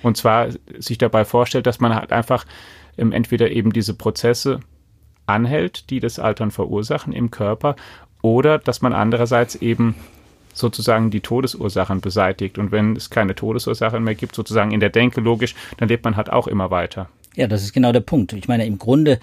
Und 0.01 0.17
zwar 0.17 0.49
sich 0.77 0.97
dabei 0.97 1.25
vorstellt, 1.25 1.67
dass 1.67 1.79
man 1.79 1.95
halt 1.95 2.11
einfach 2.11 2.45
ähm, 2.97 3.11
entweder 3.11 3.51
eben 3.51 3.71
diese 3.71 3.93
Prozesse 3.93 4.59
anhält, 5.25 5.89
die 5.89 5.99
das 5.99 6.19
Altern 6.19 6.51
verursachen 6.51 7.13
im 7.13 7.31
Körper, 7.31 7.75
oder 8.21 8.57
dass 8.57 8.81
man 8.81 8.93
andererseits 8.93 9.55
eben 9.55 9.95
sozusagen 10.53 11.09
die 11.11 11.21
Todesursachen 11.21 12.01
beseitigt. 12.01 12.57
Und 12.57 12.71
wenn 12.71 12.95
es 12.95 13.09
keine 13.09 13.35
Todesursachen 13.35 14.03
mehr 14.03 14.15
gibt, 14.15 14.35
sozusagen 14.35 14.71
in 14.71 14.79
der 14.79 14.89
Denke 14.89 15.21
logisch, 15.21 15.55
dann 15.77 15.89
lebt 15.89 16.05
man 16.05 16.15
halt 16.15 16.31
auch 16.31 16.47
immer 16.47 16.71
weiter. 16.71 17.09
Ja, 17.35 17.47
das 17.47 17.63
ist 17.63 17.73
genau 17.73 17.91
der 17.91 18.01
Punkt. 18.01 18.33
Ich 18.33 18.47
meine, 18.47 18.65
im 18.65 18.77
Grunde 18.77 19.19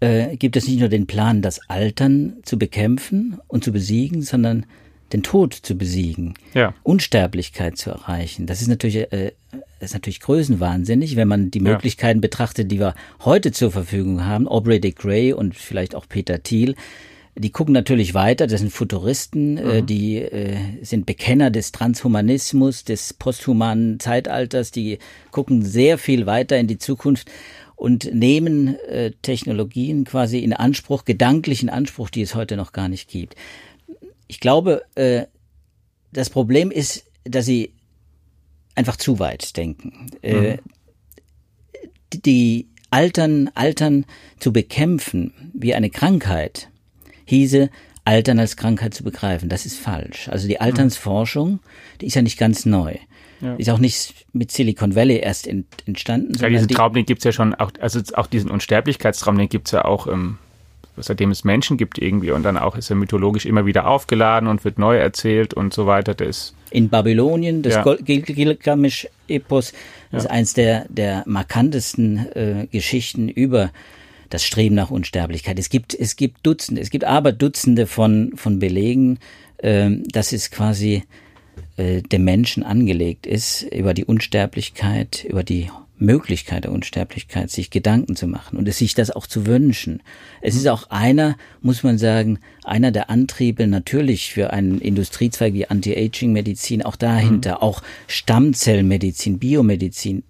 äh, 0.00 0.36
gibt 0.36 0.56
es 0.56 0.66
nicht 0.66 0.80
nur 0.80 0.88
den 0.88 1.06
Plan, 1.06 1.42
das 1.42 1.68
Altern 1.68 2.38
zu 2.42 2.58
bekämpfen 2.58 3.38
und 3.48 3.64
zu 3.64 3.72
besiegen, 3.72 4.22
sondern 4.22 4.66
den 5.12 5.22
Tod 5.22 5.54
zu 5.54 5.76
besiegen, 5.76 6.34
ja. 6.54 6.72
Unsterblichkeit 6.82 7.76
zu 7.76 7.90
erreichen. 7.90 8.46
Das 8.46 8.62
ist 8.62 8.68
natürlich, 8.68 9.12
äh, 9.12 9.32
ist 9.80 9.94
natürlich 9.94 10.20
größenwahnsinnig, 10.20 11.16
wenn 11.16 11.28
man 11.28 11.50
die 11.50 11.60
Möglichkeiten 11.60 12.18
ja. 12.18 12.22
betrachtet, 12.22 12.70
die 12.70 12.78
wir 12.78 12.94
heute 13.24 13.50
zur 13.52 13.72
Verfügung 13.72 14.24
haben. 14.24 14.46
Aubrey 14.46 14.80
de 14.80 14.92
Grey 14.92 15.32
und 15.32 15.56
vielleicht 15.56 15.94
auch 15.94 16.06
Peter 16.08 16.42
Thiel, 16.42 16.76
die 17.36 17.50
gucken 17.50 17.72
natürlich 17.72 18.14
weiter, 18.14 18.46
das 18.46 18.60
sind 18.60 18.72
Futuristen, 18.72 19.56
äh, 19.56 19.82
mhm. 19.82 19.86
die 19.86 20.16
äh, 20.16 20.84
sind 20.84 21.06
Bekenner 21.06 21.50
des 21.50 21.72
Transhumanismus, 21.72 22.84
des 22.84 23.14
posthumanen 23.14 24.00
Zeitalters, 24.00 24.70
die 24.70 24.98
gucken 25.30 25.62
sehr 25.62 25.96
viel 25.98 26.26
weiter 26.26 26.58
in 26.58 26.66
die 26.66 26.78
Zukunft 26.78 27.30
und 27.76 28.12
nehmen 28.12 28.78
äh, 28.88 29.12
Technologien 29.22 30.04
quasi 30.04 30.40
in 30.40 30.52
Anspruch, 30.52 31.04
gedanklichen 31.04 31.70
Anspruch, 31.70 32.10
die 32.10 32.22
es 32.22 32.34
heute 32.34 32.56
noch 32.56 32.72
gar 32.72 32.88
nicht 32.88 33.08
gibt. 33.08 33.36
Ich 34.26 34.40
glaube, 34.40 34.82
äh, 34.96 35.24
das 36.12 36.30
Problem 36.30 36.70
ist, 36.70 37.06
dass 37.24 37.46
sie 37.46 37.74
einfach 38.74 38.96
zu 38.96 39.18
weit 39.18 39.56
denken. 39.56 40.10
Äh, 40.22 40.56
mhm. 40.56 40.58
Die 42.12 42.68
Altern, 42.90 43.50
Altern 43.54 44.04
zu 44.40 44.52
bekämpfen 44.52 45.52
wie 45.54 45.74
eine 45.74 45.90
Krankheit, 45.90 46.69
hieße, 47.30 47.70
Altern 48.04 48.38
als 48.38 48.56
Krankheit 48.56 48.94
zu 48.94 49.04
begreifen. 49.04 49.48
Das 49.48 49.66
ist 49.66 49.78
falsch. 49.78 50.28
Also 50.28 50.48
die 50.48 50.60
Alternsforschung, 50.60 51.60
die 52.00 52.06
ist 52.06 52.14
ja 52.14 52.22
nicht 52.22 52.38
ganz 52.38 52.66
neu. 52.66 52.96
Ja. 53.40 53.54
Ist 53.54 53.70
auch 53.70 53.78
nicht 53.78 54.26
mit 54.32 54.50
Silicon 54.50 54.94
Valley 54.94 55.18
erst 55.18 55.46
in, 55.46 55.64
entstanden. 55.86 56.34
Ja, 56.38 56.48
diesen 56.48 56.68
die, 56.68 56.74
Traum, 56.74 56.92
den 56.92 57.06
gibt's 57.06 57.24
ja 57.24 57.32
schon, 57.32 57.54
auch, 57.54 57.70
also 57.80 58.00
auch 58.14 58.26
diesen 58.26 58.50
Unsterblichkeitstraum, 58.50 59.38
den 59.38 59.48
gibt's 59.48 59.70
ja 59.70 59.84
auch, 59.86 60.06
ähm, 60.06 60.36
seitdem 60.98 61.30
es 61.30 61.44
Menschen 61.44 61.78
gibt 61.78 61.98
irgendwie 61.98 62.32
und 62.32 62.42
dann 62.42 62.58
auch 62.58 62.76
ist 62.76 62.90
er 62.90 62.96
mythologisch 62.96 63.46
immer 63.46 63.64
wieder 63.64 63.86
aufgeladen 63.86 64.46
und 64.46 64.64
wird 64.64 64.78
neu 64.78 64.98
erzählt 64.98 65.54
und 65.54 65.72
so 65.72 65.86
weiter. 65.86 66.14
Das 66.14 66.54
in 66.70 66.88
Babylonien, 66.88 67.62
das 67.62 67.74
ja. 67.74 67.96
Gilgamesch-Epos, 67.96 69.72
ja. 70.12 70.18
ist 70.18 70.30
eins 70.30 70.54
der, 70.54 70.86
der 70.88 71.24
markantesten 71.26 72.18
äh, 72.34 72.66
Geschichten 72.70 73.28
über 73.28 73.70
das 74.30 74.44
Streben 74.44 74.74
nach 74.74 74.90
Unsterblichkeit. 74.90 75.58
Es 75.58 75.68
gibt, 75.68 75.94
es 75.94 76.16
gibt 76.16 76.46
Dutzende, 76.46 76.80
es 76.80 76.90
gibt 76.90 77.04
aber 77.04 77.32
Dutzende 77.32 77.86
von, 77.86 78.32
von 78.36 78.58
Belegen, 78.58 79.18
äh, 79.58 79.90
dass 80.10 80.32
es 80.32 80.50
quasi 80.50 81.02
äh, 81.76 82.02
dem 82.02 82.24
Menschen 82.24 82.62
angelegt 82.62 83.26
ist, 83.26 83.62
über 83.62 83.94
die 83.94 84.04
Unsterblichkeit, 84.04 85.24
über 85.28 85.44
die 85.44 85.68
Möglichkeit 86.00 86.64
der 86.64 86.72
Unsterblichkeit, 86.72 87.50
sich 87.50 87.70
Gedanken 87.70 88.16
zu 88.16 88.26
machen 88.26 88.58
und 88.58 88.66
es 88.66 88.78
sich 88.78 88.94
das 88.94 89.10
auch 89.10 89.26
zu 89.26 89.46
wünschen. 89.46 90.02
Es 90.40 90.56
ist 90.56 90.66
auch 90.66 90.90
einer, 90.90 91.36
muss 91.60 91.82
man 91.82 91.98
sagen, 91.98 92.38
einer 92.64 92.90
der 92.90 93.10
Antriebe 93.10 93.66
natürlich 93.66 94.32
für 94.32 94.52
einen 94.52 94.80
Industriezweig 94.80 95.52
wie 95.52 95.66
Anti-Aging-Medizin, 95.66 96.82
auch 96.82 96.96
dahinter, 96.96 97.56
mhm. 97.56 97.62
auch 97.62 97.82
Stammzellmedizin, 98.08 99.38
Biomedizin, 99.38 100.22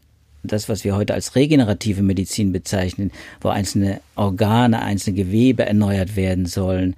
das, 0.43 0.69
was 0.69 0.85
wir 0.85 0.97
heute 0.97 1.15
als 1.15 1.35
regenerative 1.37 2.03
Medizin 2.03 2.53
bezeichnen, 2.53 3.11
wo 3.41 3.49
einzelne 3.49 4.01
Organe, 4.17 4.83
einzelne 4.83 5.17
Gewebe 5.17 5.67
erneuert 5.67 6.17
werden 6.17 6.47
sollen, 6.47 6.97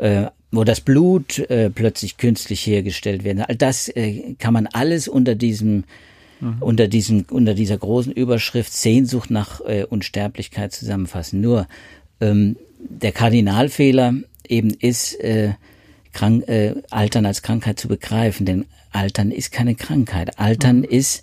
äh, 0.00 0.26
wo 0.50 0.64
das 0.64 0.80
Blut 0.80 1.38
äh, 1.50 1.70
plötzlich 1.70 2.16
künstlich 2.16 2.66
hergestellt 2.66 3.24
werden. 3.24 3.42
All 3.42 3.56
das 3.56 3.88
äh, 3.88 4.34
kann 4.38 4.54
man 4.54 4.66
alles 4.66 5.08
unter 5.08 5.34
diesem 5.34 5.84
mhm. 6.40 6.56
unter, 6.60 6.88
diesem, 6.88 7.24
unter 7.30 7.54
dieser 7.54 7.78
großen 7.78 8.12
Überschrift 8.12 8.72
Sehnsucht 8.72 9.30
nach 9.30 9.60
äh, 9.60 9.84
Unsterblichkeit 9.84 10.72
zusammenfassen. 10.72 11.40
Nur 11.40 11.66
ähm, 12.20 12.56
der 12.78 13.12
Kardinalfehler 13.12 14.14
eben 14.48 14.70
ist, 14.70 15.14
äh, 15.20 15.54
krank, 16.12 16.48
äh, 16.48 16.74
Altern 16.90 17.26
als 17.26 17.42
Krankheit 17.42 17.78
zu 17.78 17.88
begreifen, 17.88 18.46
denn 18.46 18.64
Altern 18.90 19.30
ist 19.30 19.52
keine 19.52 19.74
Krankheit. 19.74 20.38
Altern 20.38 20.78
mhm. 20.78 20.84
ist 20.84 21.22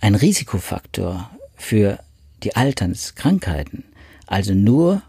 ein 0.00 0.14
Risikofaktor 0.14 1.30
für 1.56 1.98
die 2.42 2.56
Alternskrankheiten. 2.56 3.84
Also 4.26 4.54
nur 4.54 5.02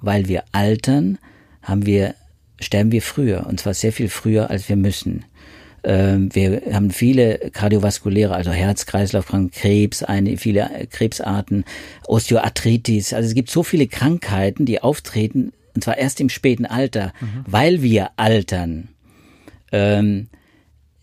weil 0.00 0.28
wir 0.28 0.44
altern, 0.52 1.18
haben 1.62 1.86
wir, 1.86 2.14
sterben 2.60 2.92
wir 2.92 3.02
früher, 3.02 3.46
und 3.46 3.60
zwar 3.60 3.74
sehr 3.74 3.92
viel 3.92 4.08
früher, 4.08 4.50
als 4.50 4.68
wir 4.68 4.76
müssen. 4.76 5.24
Ähm, 5.82 6.34
wir 6.34 6.62
haben 6.72 6.90
viele 6.90 7.50
kardiovaskuläre, 7.52 8.34
also 8.34 8.50
Herz-Kreislauf-Kranken, 8.50 9.50
Krebs, 9.50 10.02
eine, 10.02 10.36
viele 10.36 10.86
Krebsarten, 10.90 11.64
Osteoarthritis. 12.06 13.12
Also 13.12 13.28
es 13.28 13.34
gibt 13.34 13.50
so 13.50 13.62
viele 13.62 13.86
Krankheiten, 13.86 14.64
die 14.64 14.82
auftreten, 14.82 15.52
und 15.74 15.84
zwar 15.84 15.98
erst 15.98 16.20
im 16.20 16.28
späten 16.28 16.66
Alter, 16.66 17.12
mhm. 17.20 17.44
weil 17.46 17.82
wir 17.82 18.10
altern, 18.16 18.88
ähm, 19.72 20.28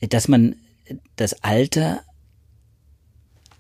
dass 0.02 0.28
man 0.28 0.56
das 1.16 1.44
Alter 1.44 2.02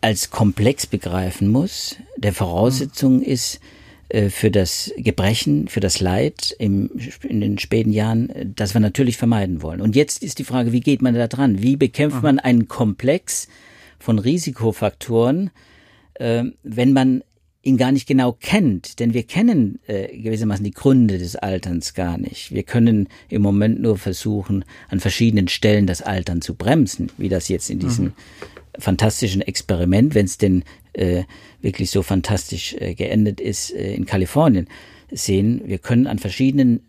als 0.03 0.29
komplex 0.29 0.86
begreifen 0.86 1.48
muss. 1.48 1.95
Der 2.17 2.33
Voraussetzung 2.33 3.17
mhm. 3.17 3.24
ist, 3.24 3.62
äh, 4.10 4.29
für 4.29 4.51
das 4.51 4.91
Gebrechen, 4.98 5.69
für 5.69 5.79
das 5.79 6.01
Leid 6.01 6.53
im, 6.60 6.91
in 7.22 7.39
den 7.39 7.57
späten 7.57 7.93
Jahren, 7.93 8.53
das 8.55 8.74
wir 8.75 8.81
natürlich 8.81 9.17
vermeiden 9.17 9.62
wollen. 9.62 9.81
Und 9.81 9.95
jetzt 9.95 10.22
ist 10.22 10.39
die 10.39 10.43
Frage, 10.43 10.74
wie 10.74 10.81
geht 10.81 11.01
man 11.01 11.15
da 11.15 11.27
dran? 11.27 11.62
Wie 11.62 11.77
bekämpft 11.77 12.17
mhm. 12.17 12.24
man 12.24 12.39
einen 12.39 12.67
Komplex 12.67 13.48
von 13.98 14.19
Risikofaktoren, 14.19 15.51
äh, 16.15 16.43
wenn 16.63 16.91
man 16.91 17.24
ihn 17.63 17.77
gar 17.77 17.93
nicht 17.93 18.05
genau 18.05 18.33
kennt, 18.33 19.00
denn 19.00 19.13
wir 19.13 19.24
kennen 19.24 19.79
äh, 19.88 20.17
gewissermaßen 20.17 20.65
die 20.65 20.72
Gründe 20.72 21.17
des 21.17 21.38
Alterns 21.38 21.93
gar 21.93 22.17
nicht. 22.17 22.51
Wir 22.51 22.63
können 22.63 23.07
im 23.29 23.41
Moment 23.41 23.81
nur 23.81 23.98
versuchen, 23.98 24.65
an 24.89 25.00
verschiedenen 25.00 25.48
Stellen 25.48 25.88
das 25.88 26.01
Altern 26.01 26.41
zu 26.41 26.55
bremsen, 26.55 27.10
wie 27.17 27.29
das 27.29 27.48
jetzt 27.48 27.69
in 27.69 27.79
diesem 27.79 28.05
mhm. 28.07 28.13
Fantastischen 28.80 29.42
Experiment, 29.42 30.15
wenn 30.15 30.25
es 30.25 30.38
denn 30.38 30.63
äh, 30.94 31.24
wirklich 31.62 31.89
so 31.89 32.01
fantastisch 32.01 32.75
äh, 32.80 32.94
geendet 32.94 33.39
ist 33.39 33.72
äh, 33.72 33.94
in 33.94 34.06
Kalifornien 34.06 34.68
sehen. 35.12 35.62
Wir 35.65 35.77
können 35.77 36.08
an 36.08 36.20
verschiedenen 36.20 36.82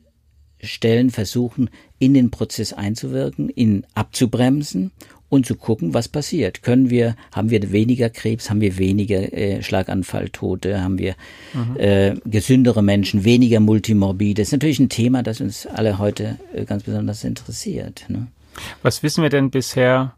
Stellen 0.60 1.10
versuchen, 1.10 1.70
in 1.98 2.14
den 2.14 2.30
Prozess 2.30 2.72
einzuwirken, 2.72 3.50
ihn 3.50 3.86
abzubremsen 3.94 4.92
und 5.28 5.46
zu 5.46 5.56
gucken, 5.56 5.94
was 5.94 6.08
passiert. 6.08 6.62
Können 6.62 6.90
wir, 6.90 7.16
haben 7.32 7.50
wir 7.50 7.72
weniger 7.72 8.08
Krebs, 8.08 8.50
haben 8.50 8.60
wir 8.60 8.78
weniger 8.78 9.32
äh, 9.32 9.62
Schlaganfalltote, 9.62 10.82
haben 10.82 10.98
wir 10.98 11.14
mhm. 11.52 11.76
äh, 11.76 12.14
gesündere 12.24 12.82
Menschen, 12.82 13.24
weniger 13.24 13.60
Multimorbide. 13.60 14.42
Das 14.42 14.48
ist 14.48 14.52
natürlich 14.52 14.78
ein 14.78 14.88
Thema, 14.88 15.22
das 15.22 15.40
uns 15.40 15.66
alle 15.66 15.98
heute 15.98 16.38
äh, 16.54 16.64
ganz 16.64 16.84
besonders 16.84 17.24
interessiert. 17.24 18.04
Ne? 18.08 18.28
Was 18.82 19.02
wissen 19.02 19.22
wir 19.22 19.30
denn 19.30 19.50
bisher 19.50 20.14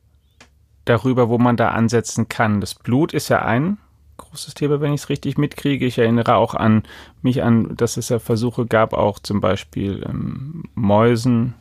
darüber, 0.86 1.28
wo 1.28 1.36
man 1.36 1.56
da 1.56 1.68
ansetzen 1.68 2.28
kann? 2.28 2.62
Das 2.62 2.74
Blut 2.74 3.12
ist 3.12 3.28
ja 3.28 3.42
ein 3.42 3.76
großes 4.16 4.54
Thema, 4.54 4.80
wenn 4.80 4.92
ich 4.92 5.02
es 5.02 5.08
richtig 5.08 5.36
mitkriege. 5.36 5.86
Ich 5.86 5.98
erinnere 5.98 6.36
auch 6.36 6.54
an 6.54 6.84
mich 7.22 7.42
an, 7.42 7.76
dass 7.76 7.96
es 7.96 8.08
ja 8.08 8.18
Versuche 8.18 8.66
gab, 8.66 8.94
auch 8.94 9.18
zum 9.18 9.40
Beispiel 9.40 10.04
ähm, 10.08 10.64
Mäusen, 10.74 11.54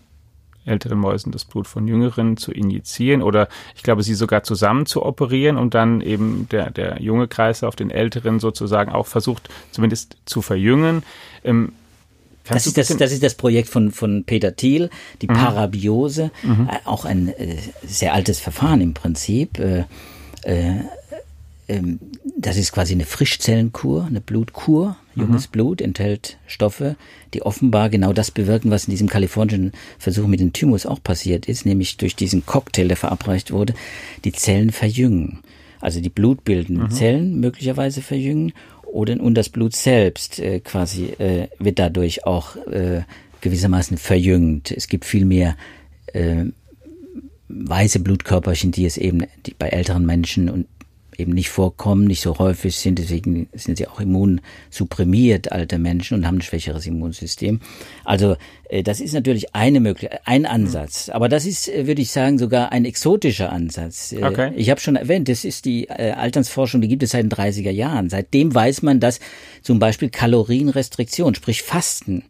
älteren 0.66 0.98
Mäusen 0.98 1.32
das 1.32 1.46
Blut 1.46 1.68
von 1.68 1.88
jüngeren 1.88 2.38
zu 2.38 2.52
injizieren 2.52 3.22
oder 3.22 3.48
ich 3.76 3.84
glaube, 3.84 4.04
sie 4.04 4.16
sogar 4.16 4.44
zusammen 4.44 4.86
zu 4.86 5.06
operieren 5.06 5.58
und 5.58 5.74
dann 5.74 6.02
eben 6.02 6.48
der, 6.50 6.72
der 6.72 7.02
junge 7.02 7.28
Kreislauf 7.28 7.76
den 7.76 7.92
älteren 7.92 8.40
sozusagen 8.40 8.92
auch 8.92 9.06
versucht, 9.06 9.50
zumindest 9.72 10.18
zu 10.26 10.42
verjüngen. 10.42 11.04
Ähm, 11.44 11.74
das 12.48 12.68
ist 12.68 12.78
das, 12.78 12.88
das 12.96 13.12
ist 13.12 13.24
das 13.24 13.36
Projekt 13.36 13.70
von, 13.70 13.92
von 13.92 14.24
Peter 14.24 14.56
Thiel, 14.56 14.90
die 15.22 15.28
mhm. 15.28 15.34
Parabiose, 15.34 16.32
mhm. 16.44 16.70
Äh, 16.70 16.78
auch 16.86 17.06
ein 17.06 17.30
äh, 17.30 17.58
sehr 17.86 18.14
altes 18.14 18.40
Verfahren 18.40 18.82
im 18.82 18.94
Prinzip. 18.94 19.60
Äh, 19.60 19.86
äh, 20.44 20.82
ähm, 21.68 22.00
das 22.38 22.58
ist 22.58 22.72
quasi 22.72 22.94
eine 22.94 23.06
Frischzellenkur, 23.06 24.06
eine 24.06 24.22
Blutkur. 24.22 24.98
Junges 25.16 25.48
mhm. 25.48 25.52
Blut 25.52 25.82
enthält 25.82 26.38
Stoffe, 26.46 26.96
die 27.34 27.42
offenbar 27.42 27.90
genau 27.90 28.14
das 28.14 28.32
bewirken, 28.32 28.70
was 28.70 28.86
in 28.86 28.92
diesem 28.92 29.08
kalifornischen 29.08 29.72
Versuch 29.98 30.28
mit 30.28 30.42
dem 30.42 30.54
Thymus 30.54 30.86
auch 30.86 31.02
passiert 31.02 31.48
ist, 31.48 31.66
nämlich 31.66 31.98
durch 31.98 32.16
diesen 32.16 32.46
Cocktail, 32.46 32.88
der 32.88 32.98
verabreicht 32.98 33.52
wurde, 33.52 33.74
die 34.26 34.34
Zellen 34.34 34.72
verjüngen. 34.72 35.40
Also 35.80 36.02
die 36.02 36.10
blutbildenden 36.10 36.86
mhm. 36.86 36.92
Zellen 36.92 37.40
möglicherweise 37.40 38.02
verjüngen 38.02 38.54
oder 38.96 39.20
und 39.20 39.36
das 39.36 39.50
Blut 39.50 39.76
selbst 39.76 40.40
äh, 40.40 40.62
quasi 40.62 41.08
äh, 41.20 41.50
wird 41.60 41.80
dadurch 41.80 42.26
auch 42.26 42.56
äh, 42.68 43.02
gewissermaßen 43.42 43.98
verjüngt. 43.98 44.72
Es 44.72 44.88
gibt 44.88 45.04
viel 45.04 45.26
mehr 45.26 45.58
äh, 46.14 46.46
weiße 47.50 48.00
Blutkörperchen, 48.00 48.72
die 48.72 48.86
es 48.86 48.98
eben 48.98 49.26
die 49.46 49.54
bei 49.54 49.68
älteren 49.68 50.06
Menschen 50.06 50.50
und 50.50 50.68
eben 51.20 51.34
nicht 51.34 51.50
vorkommen, 51.50 52.06
nicht 52.06 52.22
so 52.22 52.38
häufig 52.40 52.76
sind. 52.76 53.00
Deswegen 53.00 53.48
sind 53.54 53.78
sie 53.78 53.88
auch 53.88 54.00
immunsupprimiert, 54.00 55.52
alte 55.52 55.78
Menschen, 55.78 56.18
und 56.18 56.28
haben 56.28 56.38
ein 56.38 56.42
schwächeres 56.42 56.86
Immunsystem. 56.86 57.60
Also 58.04 58.36
äh, 58.70 58.84
das 58.84 59.00
ist 59.00 59.14
natürlich 59.14 59.56
eine 59.56 59.80
Möglichkeit, 59.80 60.22
ein 60.26 60.46
Ansatz. 60.46 61.10
Aber 61.10 61.30
das 61.30 61.46
ist, 61.46 61.70
äh, 61.70 61.88
würde 61.88 62.02
ich 62.02 62.12
sagen, 62.12 62.38
sogar 62.38 62.72
ein 62.72 62.86
exotischer 62.86 63.52
Ansatz. 63.52 64.12
Äh, 64.12 64.24
okay. 64.24 64.52
Ich 64.56 64.70
habe 64.70 64.80
schon 64.80 64.96
erwähnt, 64.96 65.30
das 65.30 65.46
ist 65.46 65.66
die 65.66 65.90
Alternsforschung, 65.90 66.82
die 66.82 66.88
gibt 66.88 67.04
es 67.04 67.12
seit 67.12 67.24
den 67.24 67.32
30er 67.32 67.72
Jahren. 67.72 68.10
Seitdem 68.10 68.54
weiß 68.54 68.82
man, 68.82 69.00
dass 69.00 69.20
zum 69.62 69.80
Beispiel 69.80 70.10
Kalorienrestriktion, 70.10 71.36
sprich 71.36 71.64
Fasten, 71.64 72.24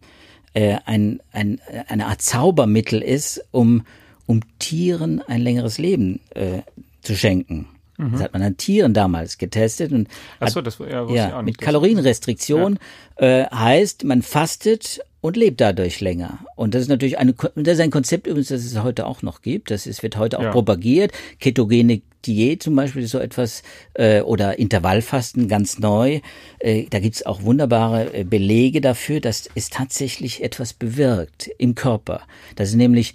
ein, 0.54 1.20
ein, 1.34 1.60
eine 1.90 2.06
Art 2.06 2.22
Zaubermittel 2.22 3.02
ist, 3.02 3.44
um, 3.52 3.84
um 4.26 4.40
Tieren 4.58 5.22
ein 5.22 5.42
längeres 5.42 5.78
Leben 5.78 6.22
äh, 6.34 6.62
zu 7.02 7.16
schenken. 7.16 7.68
Mhm. 7.98 8.12
Das 8.12 8.22
hat 8.22 8.34
man 8.34 8.42
an 8.42 8.58
Tieren 8.58 8.94
damals 8.94 9.38
getestet 9.38 9.92
und 9.92 10.08
Ach 10.40 10.50
so, 10.50 10.62
das 10.62 10.80
ja, 10.80 11.10
ja, 11.10 11.42
mit 11.42 11.58
Kalorienrestriktion 11.60 12.80
ja. 13.20 13.42
äh, 13.42 13.46
heißt, 13.48 14.04
man 14.04 14.22
fastet 14.22 15.00
und 15.26 15.38
lebt 15.38 15.60
dadurch 15.60 16.02
länger. 16.02 16.40
Und 16.56 16.76
das 16.76 16.84
ist 16.84 16.88
natürlich 16.88 17.18
eine, 17.18 17.34
das 17.34 17.76
ist 17.76 17.80
ein 17.80 17.90
Konzept 17.90 18.28
übrigens, 18.28 18.50
das 18.50 18.64
es 18.64 18.84
heute 18.84 19.08
auch 19.08 19.24
noch 19.24 19.42
gibt. 19.42 19.72
Das 19.72 19.88
ist, 19.88 20.04
wird 20.04 20.18
heute 20.18 20.38
auch 20.38 20.44
ja. 20.44 20.52
propagiert. 20.52 21.14
Ketogene 21.40 22.02
Diät 22.26 22.62
zum 22.62 22.76
Beispiel 22.76 23.04
ist 23.04 23.12
so 23.12 23.20
etwas 23.20 23.64
äh, 23.96 24.22
oder 24.22 24.60
Intervallfasten 24.60 25.48
ganz 25.48 25.80
neu. 25.80 26.22
Äh, 26.60 26.86
da 26.90 27.00
gibt's 27.00 27.26
auch 27.26 27.44
wunderbare 27.44 28.14
äh, 28.14 28.24
Belege 28.24 28.82
dafür, 28.82 29.20
dass 29.20 29.50
es 29.56 29.70
tatsächlich 29.70 30.44
etwas 30.44 30.74
bewirkt 30.74 31.50
im 31.58 31.76
Körper. 31.76 32.22
Das 32.56 32.70
ist 32.70 32.76
nämlich 32.76 33.14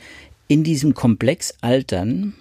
in 0.48 0.64
diesem 0.64 0.94
Komplex 0.94 1.54
Altern 1.60 2.34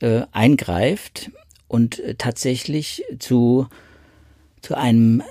äh, 0.00 0.22
eingreift 0.30 1.30
und 1.68 1.98
äh, 2.00 2.14
tatsächlich 2.16 3.04
zu, 3.18 3.66
zu 4.62 4.76
einem, 4.76 5.20
äh, 5.20 5.24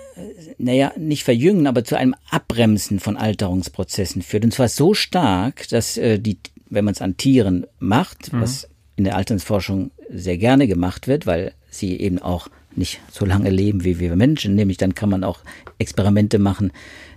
naja, 0.58 0.94
nicht 0.98 1.24
verjüngen, 1.24 1.68
aber 1.68 1.84
zu 1.84 1.98
einem 1.98 2.16
Abbremsen 2.30 3.00
von 3.00 3.18
Alterungsprozessen 3.18 4.22
führt. 4.22 4.46
Und 4.46 4.54
zwar 4.54 4.70
so 4.70 4.94
stark, 4.94 5.68
dass 5.70 5.98
äh, 5.98 6.20
die, 6.20 6.38
wenn 6.70 6.86
man 6.86 6.94
es 6.94 7.02
an 7.02 7.18
Tieren 7.18 7.66
macht, 7.80 8.34
mhm. 8.34 8.42
was 8.42 8.68
in 8.96 9.04
der 9.04 9.16
Alternsforschung 9.16 9.92
sehr 10.10 10.38
gerne 10.38 10.68
gemacht 10.68 11.08
wird, 11.08 11.26
weil 11.26 11.54
sie 11.70 12.00
eben 12.00 12.20
auch 12.20 12.48
nicht 12.76 13.00
so 13.12 13.26
lange 13.26 13.50
leben 13.50 13.84
wie 13.84 14.00
wir 14.00 14.16
Menschen, 14.16 14.56
nämlich 14.56 14.78
dann 14.78 14.96
kann 14.96 15.10
man 15.10 15.24
auch 15.24 15.40
Experimente 15.78 16.40
machen, 16.40 16.72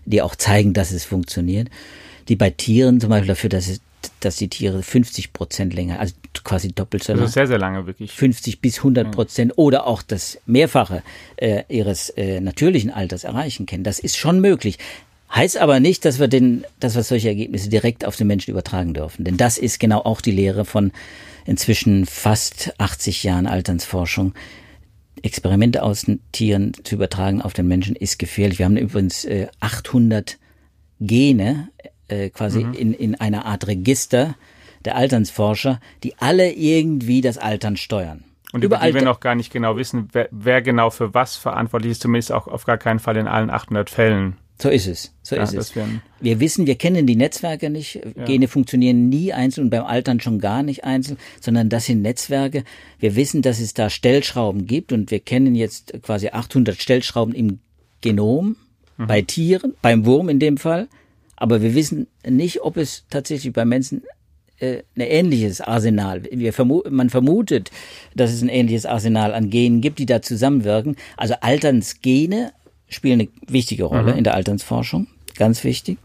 die 0.05 0.23
auch 0.23 0.37
zeigen, 0.37 0.73
dass 0.73 0.93
es 0.93 1.05
funktioniert, 1.05 1.69
die 2.29 2.37
bei 2.37 2.51
Tieren 2.51 3.01
zum 3.01 3.11
Beispiel 3.11 3.29
dafür, 3.29 3.51
dass 3.51 3.69
es 3.69 3.81
dass 4.21 4.37
die 4.37 4.49
Tiere 4.49 4.83
50 4.83 5.33
Prozent 5.33 5.75
länger, 5.75 6.01
also 6.01 6.15
quasi 6.45 6.73
doppelt 6.73 7.05
so 7.05 7.13
lange. 7.13 7.23
Also 7.23 7.33
sehr, 7.35 7.47
sehr 7.47 7.59
lange 7.59 7.87
wirklich. 7.87 8.13
50 8.13 8.61
bis 8.61 8.79
100 8.79 9.11
Prozent 9.11 9.53
ja. 9.53 9.59
oder 9.59 9.87
auch 9.87 10.03
das 10.03 10.39
Mehrfache 10.47 11.03
äh, 11.37 11.65
ihres 11.69 12.11
äh, 12.11 12.41
natürlichen 12.41 12.91
Alters 12.91 13.25
erreichen 13.25 13.67
können. 13.67 13.85
Das 13.85 13.99
ist 13.99 14.17
schon 14.17 14.41
möglich. 14.41 14.79
Heißt 15.35 15.59
aber 15.59 15.79
nicht, 15.79 16.05
dass 16.05 16.19
wir, 16.19 16.29
den, 16.29 16.65
dass 16.81 16.95
wir 16.95 17.03
solche 17.03 17.29
Ergebnisse 17.29 17.69
direkt 17.69 18.05
auf 18.05 18.17
den 18.17 18.27
Menschen 18.27 18.51
übertragen 18.51 18.95
dürfen. 18.95 19.25
Denn 19.25 19.37
das 19.37 19.59
ist 19.59 19.79
genau 19.79 20.01
auch 20.01 20.21
die 20.21 20.31
Lehre 20.31 20.65
von 20.65 20.91
inzwischen 21.45 22.07
fast 22.07 22.73
80 22.79 23.25
Jahren 23.25 23.47
Alternsforschung. 23.47 24.35
Experimente 25.23 25.83
aus 25.83 26.07
Tieren 26.33 26.73
zu 26.85 26.95
übertragen 26.95 27.43
auf 27.43 27.53
den 27.53 27.67
Menschen 27.67 27.97
ist 27.97 28.19
gefährlich. 28.19 28.59
Wir 28.59 28.67
haben 28.67 28.77
übrigens 28.77 29.25
äh, 29.25 29.49
800 29.61 30.39
Gene 31.01 31.69
äh, 32.09 32.31
quasi 32.31 32.65
mhm. 32.65 32.73
in, 32.75 32.93
in 32.93 33.15
einer 33.15 33.47
Art 33.47 33.67
Register 33.67 34.35
der 34.85 34.97
Alternsforscher, 34.97 35.81
die 36.03 36.17
alle 36.19 36.53
irgendwie 36.53 37.21
das 37.21 37.39
Altern 37.39 37.77
steuern. 37.77 38.25
Und 38.53 38.65
über 38.65 38.79
die 38.79 38.95
wir 38.95 39.03
noch 39.03 39.21
gar 39.21 39.35
nicht 39.35 39.53
genau 39.53 39.77
wissen, 39.77 40.09
wer, 40.13 40.29
wer, 40.31 40.63
genau 40.63 40.91
für 40.91 41.13
was 41.13 41.37
verantwortlich 41.37 41.93
ist, 41.93 42.03
zumindest 42.03 42.33
auch 42.33 42.49
auf 42.49 42.65
gar 42.65 42.79
keinen 42.79 42.99
Fall 42.99 43.17
in 43.19 43.27
allen 43.27 43.51
800 43.51 43.91
Fällen. 43.91 44.37
So 44.61 44.71
ist 44.71 44.87
es. 44.87 45.15
So 45.23 45.37
Ja, 45.37 45.43
ist 45.43 45.55
es. 45.55 45.77
wären- 45.77 46.03
Wir 46.21 46.41
wissen, 46.41 46.67
wir 46.67 46.75
kennen 46.75 47.07
die 47.07 47.15
Netzwerke 47.15 47.71
nicht. 47.71 48.01
Gene 48.25 48.49
funktionieren 48.49 49.09
nie 49.09 49.33
einzeln 49.33 49.65
und 49.65 49.71
beim 49.71 49.85
Altern 49.85 50.21
schon 50.21 50.41
gar 50.41 50.63
nicht 50.63 50.85
einzeln, 50.85 51.19
sondern 51.41 51.69
das 51.69 51.85
sind 51.85 52.03
Netzwerke. 52.03 52.65
Wir 52.99 53.15
wissen, 53.15 53.43
dass 53.43 53.61
es 53.61 53.75
da 53.75 53.89
Stellschrauben 53.89 54.67
gibt 54.67 54.93
und 54.93 55.11
wir 55.11 55.21
kennen 55.21 55.55
jetzt 55.55 55.93
quasi 56.03 56.31
800 56.31 56.81
Stellschrauben 56.81 57.35
im 57.35 57.61
Genom 58.01 58.57
bei 58.97 59.23
Tieren, 59.23 59.75
beim 59.81 60.07
Wurm 60.07 60.29
in 60.29 60.41
dem 60.41 60.57
Fall. 60.57 60.89
Aber 61.39 61.63
wir 61.63 61.75
wissen 61.75 62.09
nicht, 62.29 62.63
ob 62.63 62.77
es 62.77 63.05
tatsächlich 63.09 63.53
bei 63.53 63.65
Menschen 63.65 64.03
äh, 64.59 64.83
ein 64.97 65.01
ähnliches 65.01 65.61
Arsenal. 65.61 66.25
Wir 66.31 66.53
vermu 66.53 66.83
man 66.91 67.11
vermutet, 67.11 67.71
dass 68.15 68.33
es 68.33 68.43
ein 68.43 68.49
ähnliches 68.49 68.87
Arsenal 68.87 69.33
an 69.35 69.51
Genen 69.51 69.81
gibt, 69.81 70.01
die 70.01 70.07
da 70.07 70.21
zusammenwirken. 70.21 70.97
Also 71.17 71.35
Alternsgene 71.41 72.53
spielen 72.89 73.21
eine 73.21 73.29
wichtige 73.47 73.85
Rolle 73.85 74.13
in 74.13 74.25
der 74.25 74.35
Alternsforschung, 74.35 75.07
ganz 75.37 75.63
wichtig. 75.63 75.99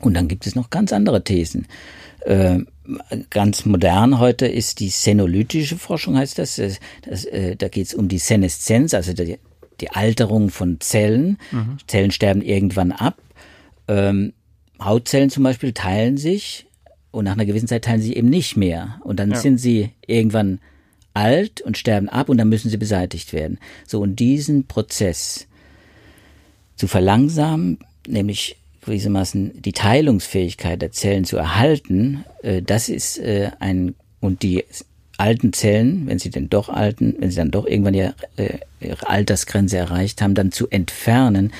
Und 0.00 0.14
dann 0.14 0.28
gibt 0.28 0.46
es 0.46 0.54
noch 0.54 0.68
ganz 0.70 0.92
andere 0.92 1.24
Thesen. 1.24 1.66
Äh, 2.20 2.60
ganz 3.30 3.64
modern 3.64 4.18
heute 4.18 4.46
ist 4.46 4.80
die 4.80 4.90
senolytische 4.90 5.78
Forschung, 5.78 6.18
heißt 6.18 6.38
das. 6.38 6.56
das, 6.56 6.80
das 7.08 7.24
äh, 7.24 7.56
da 7.56 7.68
geht 7.68 7.86
es 7.86 7.94
um 7.94 8.08
die 8.08 8.18
Seneszenz, 8.18 8.92
also 8.92 9.14
die, 9.14 9.38
die 9.80 9.90
Alterung 9.90 10.50
von 10.50 10.80
Zellen. 10.80 11.38
Zellen 11.86 12.10
sterben 12.10 12.42
irgendwann 12.42 12.92
ab. 12.92 13.16
Ähm, 13.88 14.32
Hautzellen 14.80 15.30
zum 15.30 15.44
Beispiel 15.44 15.72
teilen 15.72 16.16
sich 16.16 16.66
und 17.10 17.24
nach 17.24 17.32
einer 17.32 17.46
gewissen 17.46 17.68
Zeit 17.68 17.84
teilen 17.84 18.02
sie 18.02 18.14
eben 18.14 18.28
nicht 18.28 18.56
mehr. 18.56 19.00
Und 19.04 19.20
dann 19.20 19.34
sind 19.34 19.58
sie 19.58 19.90
irgendwann 20.06 20.58
alt 21.14 21.60
und 21.60 21.78
sterben 21.78 22.08
ab 22.08 22.28
und 22.28 22.38
dann 22.38 22.48
müssen 22.48 22.70
sie 22.70 22.76
beseitigt 22.76 23.32
werden. 23.32 23.58
So, 23.86 24.00
und 24.00 24.16
diesen 24.18 24.66
Prozess 24.66 25.46
zu 26.76 26.88
verlangsamen, 26.88 27.78
nämlich 28.06 28.56
gewissermaßen 28.84 29.62
die 29.62 29.72
Teilungsfähigkeit 29.72 30.82
der 30.82 30.92
Zellen 30.92 31.24
zu 31.24 31.36
erhalten, 31.36 32.24
äh, 32.42 32.60
das 32.62 32.88
ist 32.88 33.18
äh, 33.18 33.50
ein, 33.60 33.94
und 34.20 34.42
die 34.42 34.64
alten 35.16 35.52
Zellen, 35.52 36.06
wenn 36.06 36.18
sie 36.18 36.30
denn 36.30 36.50
doch 36.50 36.68
alten, 36.68 37.14
wenn 37.18 37.30
sie 37.30 37.36
dann 37.36 37.52
doch 37.52 37.66
irgendwann 37.66 37.94
ihre, 37.94 38.14
äh, 38.36 38.58
ihre 38.80 39.08
Altersgrenze 39.08 39.78
erreicht 39.78 40.20
haben, 40.20 40.34
dann 40.34 40.50
zu 40.50 40.68
entfernen, 40.68 41.52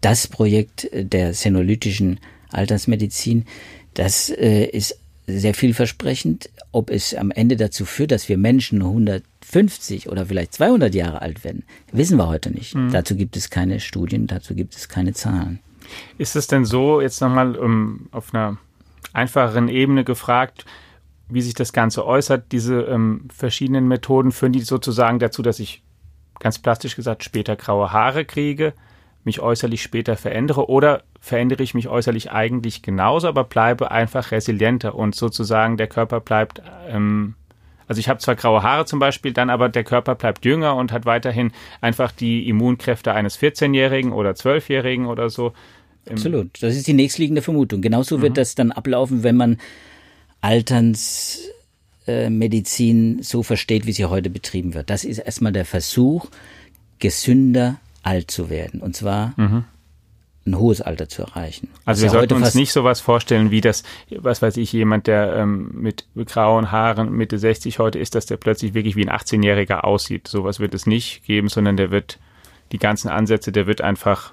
das 0.00 0.26
Projekt 0.26 0.84
äh, 0.92 1.04
der 1.04 1.34
senolytischen 1.34 2.20
Altersmedizin, 2.50 3.46
das 3.94 4.30
äh, 4.30 4.64
ist 4.64 4.98
sehr 5.26 5.54
vielversprechend. 5.54 6.50
Ob 6.72 6.90
es 6.90 7.14
am 7.14 7.30
Ende 7.30 7.56
dazu 7.56 7.84
führt, 7.84 8.12
dass 8.12 8.28
wir 8.28 8.38
Menschen 8.38 8.82
150 8.82 10.08
oder 10.08 10.26
vielleicht 10.26 10.54
200 10.54 10.94
Jahre 10.94 11.22
alt 11.22 11.42
werden, 11.44 11.64
wissen 11.92 12.16
wir 12.16 12.28
heute 12.28 12.50
nicht. 12.50 12.76
Dazu 12.92 13.16
gibt 13.16 13.36
es 13.36 13.50
keine 13.50 13.80
Studien, 13.80 14.28
dazu 14.28 14.54
gibt 14.54 14.76
es 14.76 14.88
keine 14.88 15.12
Zahlen. 15.12 15.58
Ist 16.18 16.36
es 16.36 16.46
denn 16.46 16.64
so, 16.64 17.00
jetzt 17.00 17.20
nochmal 17.20 17.56
um, 17.56 18.08
auf 18.12 18.32
einer 18.32 18.58
einfacheren 19.12 19.68
Ebene 19.68 20.04
gefragt, 20.04 20.64
wie 21.28 21.42
sich 21.42 21.54
das 21.54 21.72
Ganze 21.72 22.06
äußert, 22.06 22.52
diese 22.52 22.82
ähm, 22.82 23.28
verschiedenen 23.32 23.88
Methoden, 23.88 24.32
führen 24.32 24.52
die 24.52 24.60
sozusagen 24.60 25.18
dazu, 25.18 25.42
dass 25.42 25.60
ich 25.60 25.82
ganz 26.38 26.58
plastisch 26.58 26.96
gesagt 26.96 27.24
später 27.24 27.56
graue 27.56 27.92
Haare 27.92 28.24
kriege, 28.24 28.74
mich 29.24 29.40
äußerlich 29.40 29.82
später 29.82 30.16
verändere 30.16 30.68
oder 30.68 31.02
verändere 31.20 31.62
ich 31.62 31.74
mich 31.74 31.88
äußerlich 31.88 32.30
eigentlich 32.30 32.82
genauso, 32.82 33.28
aber 33.28 33.44
bleibe 33.44 33.90
einfach 33.90 34.32
resilienter 34.32 34.94
und 34.94 35.14
sozusagen 35.14 35.76
der 35.76 35.88
Körper 35.88 36.20
bleibt, 36.20 36.62
ähm, 36.88 37.34
also 37.86 38.00
ich 38.00 38.08
habe 38.08 38.20
zwar 38.20 38.36
graue 38.36 38.62
Haare 38.62 38.86
zum 38.86 38.98
Beispiel, 38.98 39.32
dann 39.32 39.50
aber 39.50 39.68
der 39.68 39.84
Körper 39.84 40.14
bleibt 40.14 40.44
jünger 40.44 40.76
und 40.76 40.92
hat 40.92 41.06
weiterhin 41.06 41.52
einfach 41.80 42.12
die 42.12 42.48
Immunkräfte 42.48 43.12
eines 43.12 43.38
14-Jährigen 43.38 44.12
oder 44.12 44.30
12-Jährigen 44.30 45.06
oder 45.06 45.28
so. 45.28 45.52
Absolut. 46.08 46.62
Das 46.62 46.76
ist 46.76 46.86
die 46.86 46.94
nächstliegende 46.94 47.42
Vermutung. 47.42 47.82
Genauso 47.82 48.22
wird 48.22 48.36
das 48.36 48.54
dann 48.54 48.72
ablaufen, 48.72 49.22
wenn 49.22 49.36
man 49.36 49.58
Alternsmedizin 50.40 53.22
so 53.22 53.42
versteht, 53.42 53.86
wie 53.86 53.92
sie 53.92 54.06
heute 54.06 54.30
betrieben 54.30 54.72
wird. 54.72 54.88
Das 54.88 55.04
ist 55.04 55.18
erstmal 55.18 55.52
der 55.52 55.66
Versuch, 55.66 56.28
gesünder 56.98 57.78
alt 58.02 58.30
zu 58.30 58.50
werden. 58.50 58.80
Und 58.80 58.96
zwar 58.96 59.34
ein 60.46 60.58
hohes 60.58 60.80
Alter 60.80 61.08
zu 61.08 61.22
erreichen. 61.22 61.68
Also 61.84 62.02
wir 62.02 62.06
ja 62.06 62.12
sollten 62.12 62.34
uns 62.34 62.54
nicht 62.54 62.72
sowas 62.72 63.00
vorstellen, 63.00 63.50
wie 63.50 63.60
das, 63.60 63.82
was 64.10 64.40
weiß 64.40 64.56
ich, 64.56 64.72
jemand, 64.72 65.06
der 65.06 65.36
ähm, 65.36 65.70
mit 65.74 66.06
grauen 66.26 66.72
Haaren 66.72 67.12
Mitte 67.12 67.38
60 67.38 67.78
heute 67.78 67.98
ist, 67.98 68.14
dass 68.14 68.26
der 68.26 68.36
plötzlich 68.36 68.74
wirklich 68.74 68.96
wie 68.96 69.06
ein 69.06 69.10
18-Jähriger 69.10 69.80
aussieht. 69.80 70.28
Sowas 70.28 70.58
wird 70.58 70.74
es 70.74 70.86
nicht 70.86 71.24
geben, 71.24 71.48
sondern 71.48 71.76
der 71.76 71.90
wird 71.90 72.18
die 72.72 72.78
ganzen 72.78 73.08
Ansätze, 73.08 73.52
der 73.52 73.66
wird 73.66 73.80
einfach 73.80 74.32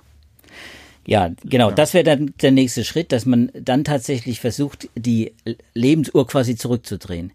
Ja, 1.06 1.32
genau. 1.44 1.72
Das 1.72 1.94
wäre 1.94 2.04
dann 2.04 2.34
der 2.42 2.52
nächste 2.52 2.84
Schritt, 2.84 3.12
dass 3.12 3.26
man 3.26 3.52
dann 3.54 3.84
tatsächlich 3.84 4.40
versucht, 4.40 4.90
die 4.96 5.34
Lebensuhr 5.74 6.26
quasi 6.26 6.56
zurückzudrehen. 6.56 7.32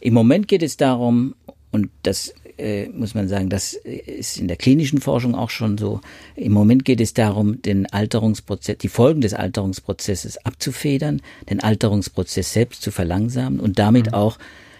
Im 0.00 0.14
Moment 0.14 0.46
geht 0.46 0.62
es 0.62 0.76
darum, 0.76 1.34
und 1.72 1.90
das 2.02 2.34
äh, 2.58 2.88
muss 2.88 3.14
man 3.14 3.28
sagen, 3.28 3.48
das 3.48 3.74
ist 3.74 4.38
in 4.38 4.48
der 4.48 4.56
klinischen 4.56 5.00
Forschung 5.00 5.34
auch 5.34 5.50
schon 5.50 5.78
so. 5.78 6.00
Im 6.36 6.52
Moment 6.52 6.84
geht 6.84 7.00
es 7.00 7.14
darum, 7.14 7.62
den 7.62 7.86
Alterungsprozess, 7.86 8.78
die 8.78 8.88
Folgen 8.88 9.20
des 9.20 9.34
Alterungsprozesses 9.34 10.44
abzufedern, 10.44 11.20
den 11.50 11.60
Alterungsprozess 11.60 12.52
selbst 12.52 12.82
zu 12.82 12.90
verlangsamen 12.90 13.60
und 13.60 13.78
damit 13.78 14.14
auch 14.14 14.38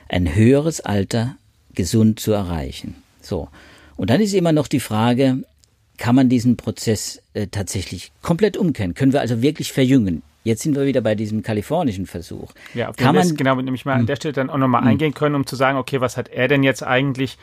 ein 0.08 0.34
höheres 0.34 0.80
Alter 0.80 1.36
gesund 1.74 2.20
zu 2.20 2.32
erreichen. 2.32 2.96
So. 3.20 3.48
Und 3.96 4.10
dann 4.10 4.20
ist 4.20 4.34
immer 4.34 4.52
noch 4.52 4.68
die 4.68 4.80
Frage, 4.80 5.44
kann 5.98 6.14
man 6.14 6.28
diesen 6.28 6.56
Prozess 6.56 7.22
äh, 7.34 7.46
tatsächlich 7.46 8.12
komplett 8.22 8.56
umkehren? 8.56 8.94
Können 8.94 9.12
wir 9.12 9.20
also 9.20 9.42
wirklich 9.42 9.72
verjüngen? 9.72 10.22
Jetzt 10.44 10.62
sind 10.62 10.74
wir 10.74 10.86
wieder 10.86 11.00
bei 11.00 11.14
diesem 11.14 11.42
kalifornischen 11.42 12.06
Versuch. 12.06 12.52
Ja, 12.74 12.88
auf 12.88 12.96
den 12.96 13.04
kann 13.04 13.14
man, 13.14 13.36
genau 13.36 13.54
nämlich 13.54 13.84
mal 13.84 13.94
an 13.94 14.06
der 14.06 14.16
Stelle 14.16 14.32
dann 14.32 14.50
auch 14.50 14.58
nochmal 14.58 14.82
eingehen 14.82 15.14
können, 15.14 15.36
um 15.36 15.46
zu 15.46 15.54
sagen, 15.54 15.78
okay, 15.78 16.00
was 16.00 16.16
hat 16.16 16.28
er 16.28 16.48
denn 16.48 16.64
jetzt 16.64 16.82
eigentlich 16.82 17.38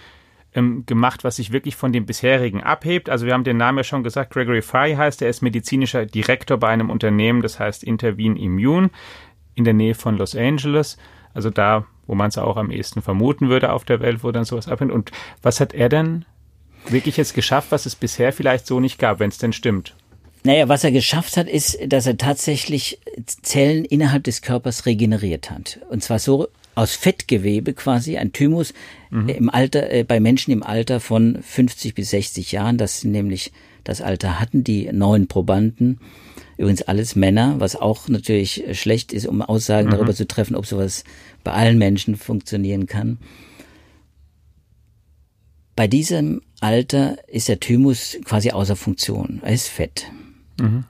ähm, 0.54 0.86
gemacht, 0.86 1.24
was 1.24 1.38
sich 1.38 1.52
wirklich 1.52 1.76
von 1.76 1.94
dem 1.94 2.06
bisherigen 2.06 2.64
abhebt? 2.64 3.10
Also 3.10 3.26
wir 3.26 3.34
haben 3.34 3.44
den 3.44 3.58
Namen 3.58 3.80
ja 3.80 3.84
schon 3.84 4.04
gesagt, 4.04 4.34
Gregory 4.34 4.62
Fry 4.62 4.96
heißt, 4.96 5.22
er 5.22 5.30
ist 5.30 5.42
medizinischer 5.42 6.06
Direktor 6.06 6.58
bei 6.58 6.70
einem 6.70 6.90
Unternehmen, 6.90 7.42
das 7.42 7.60
heißt 7.60 7.84
Intervene 7.84 8.40
Immune 8.40 8.90
in 9.56 9.64
der 9.64 9.74
Nähe 9.74 9.96
von 9.96 10.18
Los 10.18 10.36
Angeles, 10.36 10.98
also 11.34 11.50
da, 11.50 11.86
wo 12.08 12.16
man 12.16 12.30
es 12.30 12.38
auch 12.38 12.58
am 12.58 12.72
ehesten 12.72 13.02
vermuten 13.02 13.50
würde 13.50 13.72
auf 13.72 13.86
der 13.86 14.00
Welt, 14.00 14.24
wo 14.24 14.32
dann 14.32 14.46
sowas 14.46 14.68
abhängt. 14.68 14.92
Und 14.92 15.12
was 15.42 15.60
hat 15.60 15.74
er 15.74 15.90
denn 15.90 16.26
wirklich 16.88 17.18
jetzt 17.18 17.34
geschafft, 17.34 17.72
was 17.72 17.86
es 17.86 17.96
bisher 17.96 18.34
vielleicht 18.34 18.66
so 18.66 18.80
nicht 18.80 19.00
gab, 19.00 19.20
wenn 19.20 19.30
es 19.30 19.38
denn 19.38 19.54
stimmt? 19.54 19.96
Naja, 20.44 20.70
was 20.70 20.86
er 20.86 20.92
geschafft 20.92 21.36
hat, 21.36 21.48
ist, 21.48 21.78
dass 21.86 22.08
er 22.08 22.18
tatsächlich 22.18 23.00
Zellen 23.26 23.84
innerhalb 23.84 24.24
des 24.24 24.42
Körpers 24.42 24.86
regeneriert 24.86 25.52
hat. 25.52 25.80
Und 25.90 26.02
zwar 26.02 26.18
so 26.18 26.48
aus 26.80 26.96
Fettgewebe 26.96 27.74
quasi, 27.74 28.18
ein 28.18 28.32
Thymus 28.32 28.74
äh, 29.12 29.34
im 29.34 29.50
Alter, 29.50 29.92
äh, 29.92 30.04
bei 30.04 30.20
Menschen 30.20 30.52
im 30.52 30.64
Alter 30.64 31.02
von 31.02 31.38
50 31.42 31.94
bis 31.94 32.12
60 32.12 32.54
Jahren, 32.54 32.78
das 32.78 33.02
sind 33.02 33.12
nämlich 33.12 33.52
das 33.84 34.02
Alter 34.02 34.40
hatten 34.40 34.64
die 34.64 34.90
neun 34.92 35.28
Probanden. 35.28 36.00
Übrigens 36.58 36.82
alles 36.84 37.16
Männer, 37.16 37.60
was 37.60 37.76
auch 37.76 38.08
natürlich 38.08 38.64
schlecht 38.74 39.14
ist, 39.14 39.26
um 39.26 39.42
Aussagen 39.42 39.90
darüber 39.90 40.14
zu 40.14 40.28
treffen, 40.28 40.56
ob 40.56 40.66
sowas 40.66 41.06
bei 41.44 41.52
allen 41.54 41.78
Menschen 41.78 42.16
funktionieren 42.16 42.86
kann. 42.86 43.18
Bei 45.76 45.88
diesem 45.88 46.42
Alter 46.60 47.18
ist 47.30 47.48
der 47.48 47.62
Thymus 47.62 48.18
quasi 48.26 48.52
außer 48.52 48.76
Funktion. 48.76 49.40
Er 49.44 49.54
ist 49.54 49.68
fett. 49.68 50.12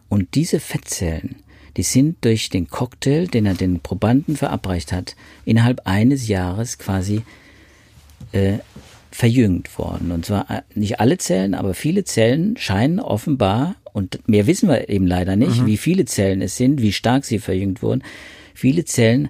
Und 0.09 0.33
diese 0.33 0.59
Fettzellen, 0.59 1.37
die 1.77 1.83
sind 1.83 2.23
durch 2.25 2.49
den 2.49 2.67
Cocktail, 2.67 3.27
den 3.27 3.45
er 3.45 3.53
den 3.53 3.79
Probanden 3.79 4.35
verabreicht 4.35 4.91
hat, 4.91 5.15
innerhalb 5.45 5.81
eines 5.85 6.27
Jahres 6.27 6.77
quasi 6.77 7.21
äh, 8.31 8.59
verjüngt 9.11 9.77
worden. 9.77 10.11
Und 10.11 10.25
zwar 10.25 10.49
äh, 10.49 10.61
nicht 10.75 10.99
alle 10.99 11.17
Zellen, 11.17 11.53
aber 11.53 11.73
viele 11.73 12.03
Zellen 12.03 12.57
scheinen 12.57 12.99
offenbar, 12.99 13.75
und 13.91 14.27
mehr 14.27 14.47
wissen 14.47 14.69
wir 14.69 14.87
eben 14.89 15.07
leider 15.07 15.35
nicht, 15.35 15.65
wie 15.65 15.77
viele 15.77 16.05
Zellen 16.05 16.41
es 16.41 16.55
sind, 16.55 16.81
wie 16.81 16.93
stark 16.93 17.25
sie 17.25 17.39
verjüngt 17.39 17.81
wurden. 17.81 18.03
Viele 18.53 18.85
Zellen 18.85 19.29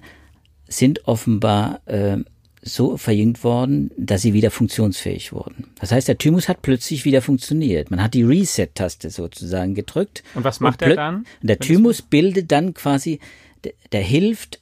sind 0.68 1.08
offenbar 1.08 1.80
äh, 1.86 2.18
so 2.62 2.96
verjüngt 2.96 3.42
worden, 3.42 3.90
dass 3.96 4.22
sie 4.22 4.34
wieder 4.34 4.50
funktionsfähig 4.50 5.32
wurden. 5.32 5.68
Das 5.80 5.92
heißt, 5.92 6.08
der 6.08 6.18
Thymus 6.18 6.48
hat 6.48 6.62
plötzlich 6.62 7.04
wieder 7.04 7.22
funktioniert. 7.22 7.90
Man 7.90 8.02
hat 8.02 8.14
die 8.14 8.22
Reset-Taste 8.22 9.10
sozusagen 9.10 9.74
gedrückt. 9.74 10.22
Und 10.34 10.44
was 10.44 10.60
macht 10.60 10.82
er 10.82 10.88
plöt- 10.88 10.96
dann? 10.96 11.16
Und 11.16 11.48
der 11.48 11.58
Thymus 11.58 12.02
bildet 12.02 12.52
dann 12.52 12.74
quasi, 12.74 13.18
der, 13.64 13.72
der 13.92 14.02
hilft 14.02 14.60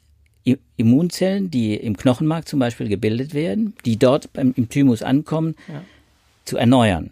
Immunzellen, 0.77 1.51
die 1.51 1.75
im 1.75 1.97
Knochenmark 1.97 2.49
zum 2.49 2.61
Beispiel 2.61 2.89
gebildet 2.89 3.35
werden, 3.35 3.75
die 3.85 3.99
dort 3.99 4.33
beim, 4.33 4.55
im 4.57 4.69
Thymus 4.69 5.03
ankommen, 5.03 5.57
zu 6.45 6.57
erneuern. 6.57 7.11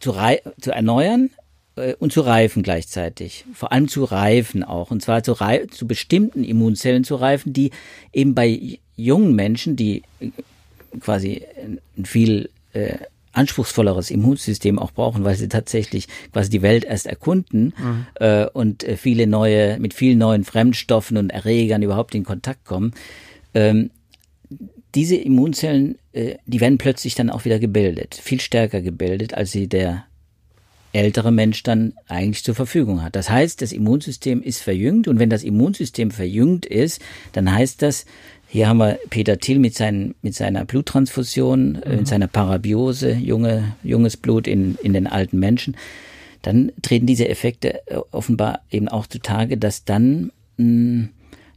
Zu, 0.00 0.14
zu 0.60 0.70
erneuern 0.70 1.30
äh, 1.74 1.94
und 1.94 2.12
zu 2.12 2.20
reifen 2.20 2.62
gleichzeitig. 2.62 3.44
Vor 3.52 3.72
allem 3.72 3.88
zu 3.88 4.04
reifen 4.04 4.62
auch. 4.62 4.90
Und 4.92 5.02
zwar 5.02 5.24
zu, 5.24 5.34
zu 5.70 5.86
bestimmten 5.88 6.44
Immunzellen 6.44 7.02
zu 7.02 7.16
reifen, 7.16 7.52
die 7.52 7.70
eben 8.12 8.34
bei 8.34 8.78
jungen 8.98 9.34
Menschen, 9.34 9.76
die 9.76 10.02
äh, 10.20 10.30
quasi 11.00 11.42
ein 11.96 12.04
viel 12.04 12.50
äh, 12.72 12.98
anspruchsvolleres 13.32 14.10
Immunsystem 14.10 14.78
auch 14.78 14.90
brauchen, 14.90 15.24
weil 15.24 15.36
sie 15.36 15.48
tatsächlich 15.48 16.08
quasi 16.32 16.50
die 16.50 16.62
Welt 16.62 16.84
erst 16.84 17.06
erkunden 17.06 17.72
mhm. 17.78 18.06
äh, 18.14 18.46
und 18.46 18.84
äh, 18.84 18.96
viele 18.96 19.26
neue, 19.26 19.78
mit 19.78 19.94
vielen 19.94 20.18
neuen 20.18 20.44
Fremdstoffen 20.44 21.16
und 21.16 21.30
Erregern 21.30 21.82
überhaupt 21.82 22.14
in 22.14 22.24
Kontakt 22.24 22.64
kommen. 22.64 22.92
Ähm, 23.54 23.90
diese 24.94 25.16
Immunzellen, 25.16 25.98
äh, 26.12 26.36
die 26.46 26.60
werden 26.60 26.78
plötzlich 26.78 27.14
dann 27.14 27.30
auch 27.30 27.44
wieder 27.44 27.58
gebildet, 27.58 28.14
viel 28.20 28.40
stärker 28.40 28.80
gebildet, 28.80 29.34
als 29.34 29.52
sie 29.52 29.68
der 29.68 30.04
ältere 30.92 31.30
Mensch 31.30 31.62
dann 31.62 31.92
eigentlich 32.08 32.42
zur 32.42 32.54
Verfügung 32.54 33.02
hat. 33.02 33.14
Das 33.14 33.28
heißt, 33.28 33.60
das 33.60 33.72
Immunsystem 33.72 34.42
ist 34.42 34.62
verjüngt 34.62 35.06
und 35.06 35.18
wenn 35.18 35.30
das 35.30 35.44
Immunsystem 35.44 36.10
verjüngt 36.10 36.64
ist, 36.66 37.02
dann 37.32 37.52
heißt 37.52 37.82
das, 37.82 38.06
hier 38.48 38.68
haben 38.68 38.78
wir 38.78 38.98
Peter 39.10 39.38
Thiel 39.38 39.58
mit, 39.58 39.74
seinen, 39.74 40.14
mit 40.22 40.34
seiner 40.34 40.64
Bluttransfusion, 40.64 41.82
äh, 41.82 41.88
mhm. 41.88 41.96
mit 41.98 42.08
seiner 42.08 42.28
Parabiose, 42.28 43.12
junge, 43.12 43.76
junges 43.82 44.16
Blut 44.16 44.46
in, 44.46 44.76
in 44.82 44.94
den 44.94 45.06
alten 45.06 45.38
Menschen. 45.38 45.76
Dann 46.42 46.72
treten 46.82 47.06
diese 47.06 47.28
Effekte 47.28 47.86
äh, 47.86 47.98
offenbar 48.10 48.60
eben 48.70 48.88
auch 48.88 49.06
zutage, 49.06 49.58
dass 49.58 49.84
dann 49.84 50.32
mh, 50.56 50.64
hm, 50.64 51.08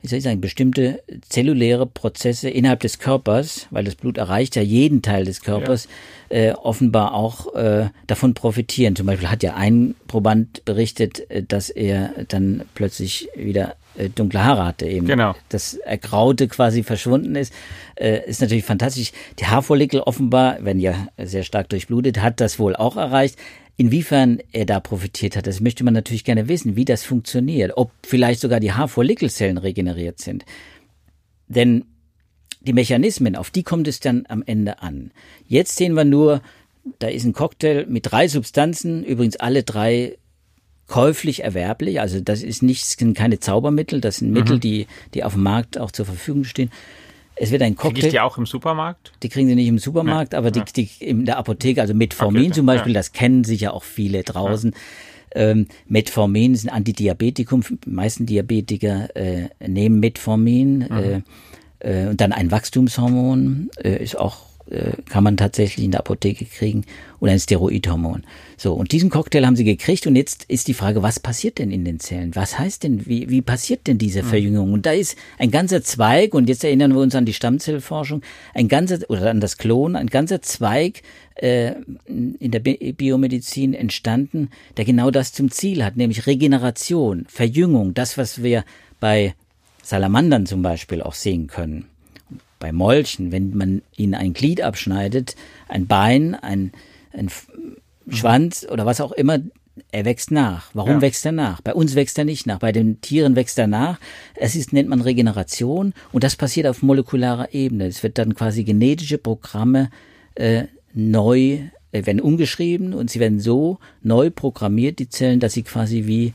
wie 0.02 0.08
soll 0.08 0.18
ich 0.18 0.24
sagen, 0.24 0.42
bestimmte 0.42 1.04
zelluläre 1.30 1.86
Prozesse 1.86 2.50
innerhalb 2.50 2.80
des 2.80 2.98
Körpers, 3.00 3.68
weil 3.70 3.84
das 3.84 3.96
Blut 3.96 4.18
erreicht 4.18 4.56
ja 4.56 4.62
jeden 4.62 5.02
Teil 5.02 5.26
des 5.26 5.42
Körpers, 5.42 5.88
ja. 6.32 6.38
äh, 6.38 6.52
offenbar 6.54 7.14
auch 7.14 7.54
äh, 7.54 7.90
davon 8.08 8.34
profitieren. 8.34 8.96
Zum 8.96 9.06
Beispiel 9.06 9.30
hat 9.30 9.44
ja 9.44 9.56
ein 9.56 9.96
Proband 10.08 10.66
berichtet, 10.66 11.30
äh, 11.30 11.44
dass 11.44 11.70
er 11.70 12.26
dann 12.28 12.64
plötzlich 12.74 13.30
wieder 13.36 13.76
äh, 13.96 14.10
dunkle 14.10 14.44
Haare 14.44 14.66
hatte 14.66 14.88
eben. 14.88 15.08
Genau. 15.08 15.36
Das 15.50 15.76
Ergraute 15.76 16.48
quasi 16.48 16.84
verschwunden 16.84 17.36
ist, 17.36 17.54
äh, 17.96 18.28
ist 18.28 18.42
natürlich 18.42 18.66
fantastisch. 18.66 19.12
Die 19.40 19.46
Haarfollikel 19.46 20.02
offenbar, 20.02 20.58
wenn 20.62 20.80
ja 20.80 21.08
sehr 21.18 21.44
stark 21.44 21.70
durchblutet, 21.70 22.22
hat 22.22 22.40
das 22.40 22.60
wohl 22.60 22.76
auch 22.76 22.98
erreicht. 22.98 23.38
Inwiefern 23.78 24.40
er 24.52 24.66
da 24.66 24.80
profitiert 24.80 25.36
hat, 25.36 25.48
das 25.48 25.60
möchte 25.60 25.84
man 25.84 25.94
natürlich 25.94 26.24
gerne 26.24 26.48
wissen, 26.48 26.76
wie 26.76 26.86
das 26.86 27.04
funktioniert, 27.04 27.74
ob 27.78 27.92
vielleicht 28.06 28.40
sogar 28.40 28.60
die 28.60 28.74
Haarfollikelzellen 28.74 29.58
regeneriert 29.58 30.20
sind. 30.20 30.46
Denn 31.48 31.86
die 32.62 32.74
Mechanismen, 32.74 33.36
auf 33.36 33.50
die 33.50 33.64
kommt 33.64 33.88
es 33.88 34.00
dann 34.00 34.26
am 34.28 34.44
Ende 34.46 34.82
an. 34.82 35.12
Jetzt 35.48 35.78
sehen 35.78 35.94
wir 35.94 36.06
nur, 36.06 36.42
da 37.00 37.08
ist 37.08 37.26
ein 37.26 37.34
Cocktail 37.34 37.86
mit 37.88 38.12
drei 38.12 38.28
Substanzen, 38.28 39.04
übrigens 39.04 39.36
alle 39.38 39.64
drei 39.64 40.18
käuflich 40.92 41.44
erwerblich. 41.44 42.02
Also 42.02 42.20
das 42.20 42.44
ist 42.44 42.62
nicht, 42.62 42.86
sind 42.86 43.18
keine 43.18 43.40
Zaubermittel, 43.40 44.02
das 44.02 44.18
sind 44.18 44.32
Mittel, 44.32 44.58
mhm. 44.58 44.60
die, 44.60 44.88
die 45.14 45.24
auf 45.24 45.34
dem 45.34 45.44
Markt 45.44 45.80
auch 45.80 45.92
zur 45.92 46.06
Verfügung 46.06 46.44
stehen. 46.44 46.70
Es 47.36 47.50
wird 47.50 47.62
ein 47.62 47.76
Cocktail. 47.76 47.94
Kriege 47.94 48.08
ich 48.08 48.12
die 48.12 48.20
auch 48.20 48.38
im 48.38 48.46
Supermarkt? 48.46 49.14
Die 49.24 49.30
kriegen 49.30 49.48
sie 49.48 49.56
nicht 49.56 49.68
im 49.68 49.80
Supermarkt, 49.80 50.34
nee. 50.34 50.38
aber 50.38 50.52
die, 50.52 50.62
die 50.76 50.90
in 51.00 51.26
der 51.26 51.38
Apotheke, 51.38 51.82
also 51.82 51.94
Metformin 51.94 52.48
okay, 52.48 52.52
zum 52.52 52.66
Beispiel, 52.66 52.92
ja. 52.92 53.00
das 53.00 53.14
kennen 53.14 53.46
sicher 53.46 53.74
auch 53.74 53.84
viele 53.84 54.24
draußen. 54.24 54.72
Ja. 55.34 55.42
Ähm, 55.44 55.68
Metformin 55.88 56.54
ist 56.54 56.66
ein 56.66 56.70
Antidiabetikum. 56.70 57.64
Die 57.86 57.90
meisten 57.90 58.26
Diabetiker 58.26 59.16
äh, 59.16 59.48
nehmen 59.66 60.02
Metformin. 60.02 60.80
Mhm. 60.80 60.92
Äh, 60.92 61.22
äh, 61.80 62.10
und 62.10 62.20
dann 62.20 62.34
ein 62.34 62.52
Wachstumshormon 62.52 63.70
äh, 63.82 64.04
ist 64.04 64.20
auch 64.20 64.51
äh, 64.72 64.94
kann 65.10 65.24
man 65.24 65.38
tatsächlich 65.38 65.86
in 65.86 65.92
der 65.92 66.00
Apotheke 66.00 66.46
kriegen 66.46 66.86
oder 67.20 67.34
ein 67.34 67.40
Steroidhormon. 67.40 68.24
So, 68.58 68.74
und 68.74 68.92
diesen 68.92 69.10
Cocktail 69.10 69.46
haben 69.46 69.56
sie 69.56 69.64
gekriegt 69.64 70.08
und 70.08 70.16
jetzt 70.16 70.46
ist 70.46 70.68
die 70.68 70.74
Frage, 70.74 71.04
was 71.04 71.20
passiert 71.20 71.60
denn 71.60 71.72
in 71.72 71.84
den 71.84 72.00
Zellen? 72.00 72.36
Was 72.36 72.58
heißt 72.58 72.84
denn, 72.84 73.06
wie, 73.06 73.30
wie 73.30 73.42
passiert 73.42 73.88
denn 73.88 73.98
diese 73.98 74.22
hm. 74.22 74.28
Verjüngung? 74.28 74.74
Und 74.74 74.86
da 74.86 74.92
ist 74.92 75.18
ein 75.38 75.52
ganzer 75.52 75.84
Zweig, 75.84 76.34
und 76.34 76.48
jetzt 76.48 76.64
erinnern 76.64 76.94
wir 76.94 77.02
uns 77.02 77.16
an 77.16 77.26
die 77.26 77.34
Stammzellforschung, 77.34 78.22
ein 78.54 78.68
ganzer, 78.68 79.00
oder 79.10 79.30
an 79.30 79.42
das 79.42 79.58
Klon, 79.58 79.96
ein 79.96 80.08
ganzer 80.08 80.42
Zweig 80.42 81.02
äh, 81.36 81.74
in 82.08 82.52
der 82.52 82.60
Biomedizin 82.60 83.74
entstanden, 83.74 84.50
der 84.78 84.86
genau 84.86 85.12
das 85.12 85.34
zum 85.34 85.52
Ziel 85.52 85.84
hat, 85.84 85.98
nämlich 85.98 86.28
Regeneration, 86.28 87.26
Verjüngung, 87.28 87.94
das, 87.94 88.18
was 88.18 88.42
wir 88.42 88.64
bei 89.00 89.36
Salamandern 89.84 90.46
zum 90.46 90.62
Beispiel 90.62 91.02
auch 91.02 91.14
sehen 91.16 91.48
können 91.48 91.88
bei 92.62 92.72
Molchen, 92.72 93.34
wenn 93.34 93.58
man 93.58 93.82
ihnen 93.98 94.14
ein 94.14 94.32
Glied 94.32 94.62
abschneidet, 94.62 95.36
ein 95.68 95.88
Bein, 95.88 96.36
ein, 96.36 96.72
ein 97.12 97.30
Schwanz 98.08 98.66
oder 98.72 98.86
was 98.86 99.02
auch 99.02 99.12
immer, 99.12 99.40
er 99.92 100.06
wächst 100.06 100.32
nach. 100.32 100.70
Warum 100.74 100.94
ja. 100.94 101.02
wächst 101.02 101.26
er 101.26 101.32
nach? 101.32 101.62
Bei 101.62 101.74
uns 101.74 101.96
wächst 101.96 102.18
er 102.18 102.26
nicht 102.26 102.46
nach. 102.46 102.60
Bei 102.60 102.72
den 102.72 103.02
Tieren 103.02 103.36
wächst 103.36 103.58
er 103.58 103.68
nach. 103.68 104.00
Es 104.36 104.56
ist, 104.56 104.74
nennt 104.74 104.90
man 104.90 105.02
Regeneration 105.02 105.94
und 106.12 106.24
das 106.24 106.36
passiert 106.36 106.68
auf 106.68 106.82
molekularer 106.82 107.54
Ebene. 107.54 107.88
Es 107.88 108.04
wird 108.04 108.18
dann 108.18 108.36
quasi 108.36 108.64
genetische 108.64 109.18
Programme 109.18 109.90
äh, 110.36 110.64
neu, 110.94 111.60
äh, 111.92 112.06
werden 112.06 112.22
umgeschrieben 112.22 112.94
und 112.94 113.10
sie 113.10 113.20
werden 113.20 113.40
so 113.40 113.80
neu 114.04 114.30
programmiert, 114.30 115.00
die 115.00 115.10
Zellen, 115.10 115.40
dass 115.40 115.54
sie 115.54 115.64
quasi 115.64 116.06
wie 116.06 116.34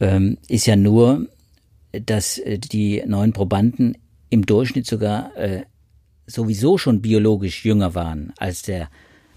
ähm, 0.02 0.38
ist 0.50 0.68
ja 0.68 0.76
nur, 0.76 1.28
dass 1.94 2.38
äh, 2.38 2.60
die 2.60 3.02
neuen 3.08 3.32
Probanden 3.32 3.98
im 4.30 4.46
Durchschnitt 4.46 4.86
sogar 4.86 5.36
äh, 5.38 5.64
sowieso 6.28 6.78
schon 6.78 7.02
biologisch 7.02 7.66
jünger 7.66 7.96
waren 7.96 8.34
als 8.38 8.62
der 8.64 8.90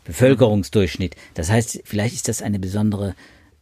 Bevölkerungsdurchschnitt. 0.04 1.16
Das 1.34 1.50
heißt, 1.50 1.82
vielleicht 1.84 2.14
ist 2.14 2.28
das 2.28 2.42
eine 2.42 2.58
besondere 2.58 3.14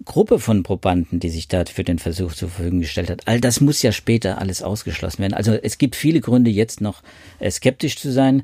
Gruppe 0.04 0.38
von 0.38 0.62
Probanden, 0.62 1.20
die 1.20 1.30
sich 1.30 1.48
da 1.48 1.64
für 1.64 1.82
den 1.82 1.98
Versuch 1.98 2.34
zur 2.34 2.48
Verfügung 2.50 2.80
gestellt 2.80 3.10
hat. 3.10 3.26
All 3.26 3.40
das 3.40 3.60
muss 3.60 3.82
ja 3.82 3.92
später 3.92 4.38
alles 4.38 4.62
ausgeschlossen 4.62 5.20
werden. 5.20 5.34
Also 5.34 5.52
es 5.54 5.78
gibt 5.78 5.96
viele 5.96 6.20
Gründe, 6.20 6.50
jetzt 6.50 6.80
noch 6.80 7.02
äh, 7.40 7.50
skeptisch 7.50 7.96
zu 7.96 8.12
sein. 8.12 8.42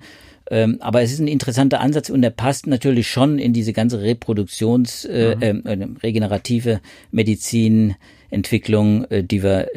Ähm, 0.51 0.79
aber 0.81 1.03
es 1.03 1.13
ist 1.13 1.21
ein 1.21 1.29
interessanter 1.29 1.81
Ansatz 1.81 2.11
und 2.11 2.23
der 2.23 2.31
passt 2.31 2.67
natürlich 2.67 3.09
schon 3.09 3.39
in 3.39 3.53
diese 3.53 3.73
ganze 3.73 4.03
Reproduktions-, 4.03 5.05
äh, 5.07 5.37
mhm. 5.37 5.65
äh, 5.65 5.89
regenerative 6.03 6.81
Medizinentwicklung, 7.13 9.05
äh, 9.05 9.23
die 9.23 9.43
wir 9.43 9.69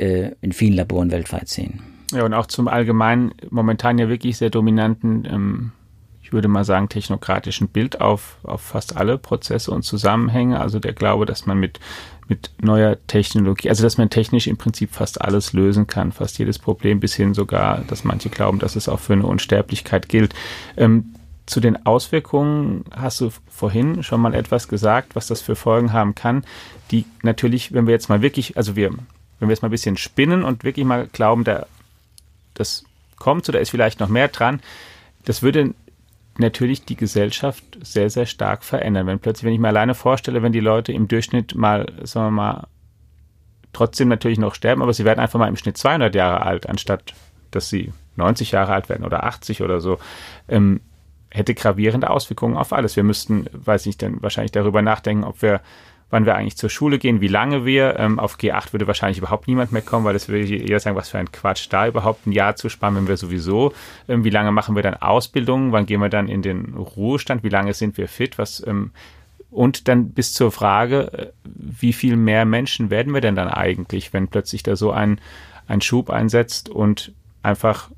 in 0.42 0.52
vielen 0.52 0.74
Laboren 0.74 1.12
weltweit 1.12 1.50
sehen. 1.50 1.95
Ja, 2.12 2.24
und 2.24 2.34
auch 2.34 2.46
zum 2.46 2.68
allgemeinen, 2.68 3.34
momentan 3.50 3.98
ja 3.98 4.10
wirklich 4.10 4.38
sehr 4.38 4.50
dominanten, 4.50 5.26
ähm, 5.26 5.72
ich 6.22 6.34
würde 6.34 6.48
mal 6.48 6.66
sagen, 6.66 6.90
technokratischen 6.90 7.68
Bild 7.68 8.02
auf, 8.02 8.38
auf 8.44 8.62
fast 8.62 8.98
alle 8.98 9.18
Prozesse 9.18 9.72
und 9.72 9.84
Zusammenhänge. 9.84 10.60
Also 10.60 10.80
der 10.80 10.94
Glaube, 10.94 11.26
dass 11.26 11.46
man 11.46 11.60
mit, 11.60 11.80
mit 12.28 12.52
neuer 12.62 12.98
Technologie, 13.08 13.70
also 13.70 13.84
dass 13.84 13.98
man 13.98 14.10
technisch 14.10 14.48
im 14.48 14.58
Prinzip 14.58 14.92
fast 14.92 15.22
alles 15.22 15.54
lösen 15.54 15.86
kann, 15.86 16.12
fast 16.12 16.40
jedes 16.40 16.58
Problem, 16.58 17.00
bis 17.00 17.14
hin 17.14 17.34
sogar, 17.34 17.84
dass 17.88 18.04
manche 18.04 18.30
glauben, 18.30 18.58
dass 18.60 18.76
es 18.76 18.90
auch 18.90 19.00
für 19.00 19.14
eine 19.14 19.26
Unsterblichkeit 19.26 20.10
gilt. 20.10 20.34
Ähm, 20.78 21.16
zu 21.46 21.60
den 21.60 21.86
Auswirkungen 21.86 22.86
hast 22.92 23.22
du 23.22 23.30
vorhin 23.48 24.02
schon 24.02 24.20
mal 24.20 24.34
etwas 24.34 24.68
gesagt, 24.68 25.16
was 25.16 25.28
das 25.28 25.42
für 25.42 25.56
Folgen 25.56 25.94
haben 25.94 26.16
kann, 26.16 26.44
die 26.90 27.06
natürlich, 27.22 27.72
wenn 27.72 27.86
wir 27.86 27.94
jetzt 27.94 28.10
mal 28.10 28.24
wirklich, 28.24 28.58
also 28.58 28.76
wir, 28.76 28.90
wenn 28.90 29.48
wir 29.48 29.50
jetzt 29.50 29.62
mal 29.62 29.68
ein 29.68 29.72
bisschen 29.72 29.98
spinnen 29.98 30.44
und 30.44 30.64
wirklich 30.64 30.86
mal 30.88 31.08
glauben, 31.12 31.44
da, 31.44 31.68
das 32.56 32.84
kommt 33.18 33.48
oder 33.48 33.62
ist 33.62 33.70
vielleicht 33.70 34.00
noch 34.00 34.10
mehr 34.10 34.28
dran, 34.28 34.62
das 35.24 35.42
würde 35.42 35.74
natürlich 36.38 36.84
die 36.86 36.98
Gesellschaft 36.98 37.64
sehr, 37.82 38.10
sehr 38.10 38.26
stark 38.26 38.64
verändern. 38.64 39.08
Wenn 39.08 39.20
plötzlich, 39.20 39.46
wenn 39.46 39.54
ich 39.54 39.60
mir 39.60 39.70
alleine 39.70 39.96
vorstelle, 39.96 40.44
wenn 40.44 40.52
die 40.52 40.60
Leute 40.60 40.92
im 40.92 41.08
Durchschnitt 41.08 41.56
mal, 41.56 41.86
sagen 42.04 42.28
wir 42.28 42.32
mal, 42.32 42.68
trotzdem 43.72 44.08
natürlich 44.08 44.40
noch 44.40 44.56
sterben, 44.56 44.82
aber 44.82 44.94
sie 44.94 45.06
werden 45.06 45.20
einfach 45.20 45.40
mal 45.40 45.48
im 45.48 45.56
Schnitt 45.56 45.78
200 45.78 46.14
Jahre 46.16 46.42
alt, 46.42 46.68
anstatt 46.68 47.14
dass 47.52 47.70
sie 47.70 47.94
90 48.18 48.52
Jahre 48.52 48.74
alt 48.74 48.90
werden 48.90 49.06
oder 49.06 49.24
80 49.24 49.62
oder 49.62 49.80
so. 49.80 49.98
Ähm, 50.48 50.82
hätte 51.30 51.54
gravierende 51.54 52.10
Auswirkungen 52.10 52.58
auf 52.58 52.74
alles. 52.74 52.96
Wir 52.96 53.04
müssten, 53.04 53.48
weiß 53.52 53.86
ich 53.88 53.98
dann 53.98 54.22
wahrscheinlich 54.22 54.52
darüber 54.52 54.82
nachdenken, 54.82 55.24
ob 55.24 55.42
wir, 55.42 55.62
wann 56.16 56.26
wir 56.26 56.36
eigentlich 56.36 56.56
zur 56.56 56.70
Schule 56.70 56.98
gehen, 56.98 57.20
wie 57.20 57.28
lange 57.28 57.66
wir. 57.66 58.00
Ähm, 58.00 58.20
auf 58.20 58.38
G8 58.38 58.72
würde 58.72 58.88
wahrscheinlich 58.88 59.18
überhaupt 59.18 59.50
niemand 59.50 59.74
mehr 59.74 59.82
kommen, 59.82 60.06
weil 60.06 60.14
das 60.14 60.30
würde 60.30 60.46
jeder 60.46 60.80
sagen, 60.80 60.96
was 60.96 61.10
für 61.10 61.18
ein 61.18 61.30
Quatsch, 61.30 61.68
da 61.70 61.88
überhaupt 61.88 62.26
ein 62.26 62.32
Jahr 62.32 62.56
zu 62.56 62.70
sparen, 62.70 62.96
wenn 62.96 63.10
wir 63.10 63.18
sowieso. 63.18 63.74
Ähm, 64.08 64.24
wie 64.24 64.30
lange 64.30 64.54
machen 64.54 64.78
wir 64.78 64.82
dann 64.82 64.94
Ausbildung? 64.94 65.74
Wann 65.74 65.86
gehen 65.86 66.00
wir 66.00 66.08
dann 66.08 66.30
in 66.30 66.42
den 66.42 66.74
Ruhestand? 66.74 67.44
Wie 67.44 67.50
lange 67.50 67.74
sind 67.74 67.98
wir 67.98 68.08
fit? 68.08 68.38
Was 68.38 68.66
ähm, 68.66 68.92
und 69.52 69.90
dann 69.90 70.12
bis 70.12 70.34
zur 70.34 70.54
Frage, 70.54 71.12
äh, 71.12 71.28
wie 71.44 71.92
viel 71.92 72.16
mehr 72.16 72.46
Menschen 72.46 72.90
werden 72.90 73.14
wir 73.14 73.20
denn 73.20 73.36
dann 73.36 73.50
eigentlich, 73.50 74.14
wenn 74.14 74.30
plötzlich 74.30 74.64
da 74.64 74.78
so 74.78 74.92
ein, 74.92 75.20
ein 75.68 75.82
Schub 75.82 76.10
einsetzt 76.10 76.70
und 76.70 77.12
einfach 77.44 77.90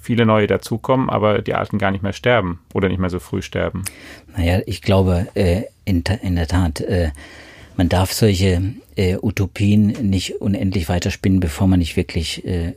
viele 0.00 0.24
neue 0.24 0.46
dazukommen, 0.46 1.10
aber 1.10 1.42
die 1.42 1.54
Alten 1.54 1.76
gar 1.76 1.90
nicht 1.90 2.02
mehr 2.02 2.14
sterben 2.14 2.60
oder 2.72 2.88
nicht 2.88 2.98
mehr 2.98 3.10
so 3.10 3.18
früh 3.18 3.42
sterben. 3.42 3.84
Naja, 4.34 4.60
ich 4.64 4.80
glaube 4.80 5.28
äh, 5.34 5.64
in, 5.84 6.02
in, 6.22 6.36
der 6.36 6.48
Tat, 6.48 6.80
äh, 6.80 7.10
man 7.76 7.88
darf 7.88 8.12
solche 8.12 8.74
äh, 8.96 9.16
Utopien 9.20 9.88
nicht 10.08 10.40
unendlich 10.40 10.88
weiterspinnen, 10.88 11.40
bevor 11.40 11.66
man 11.66 11.78
nicht 11.78 11.96
wirklich 11.96 12.44
äh, 12.44 12.74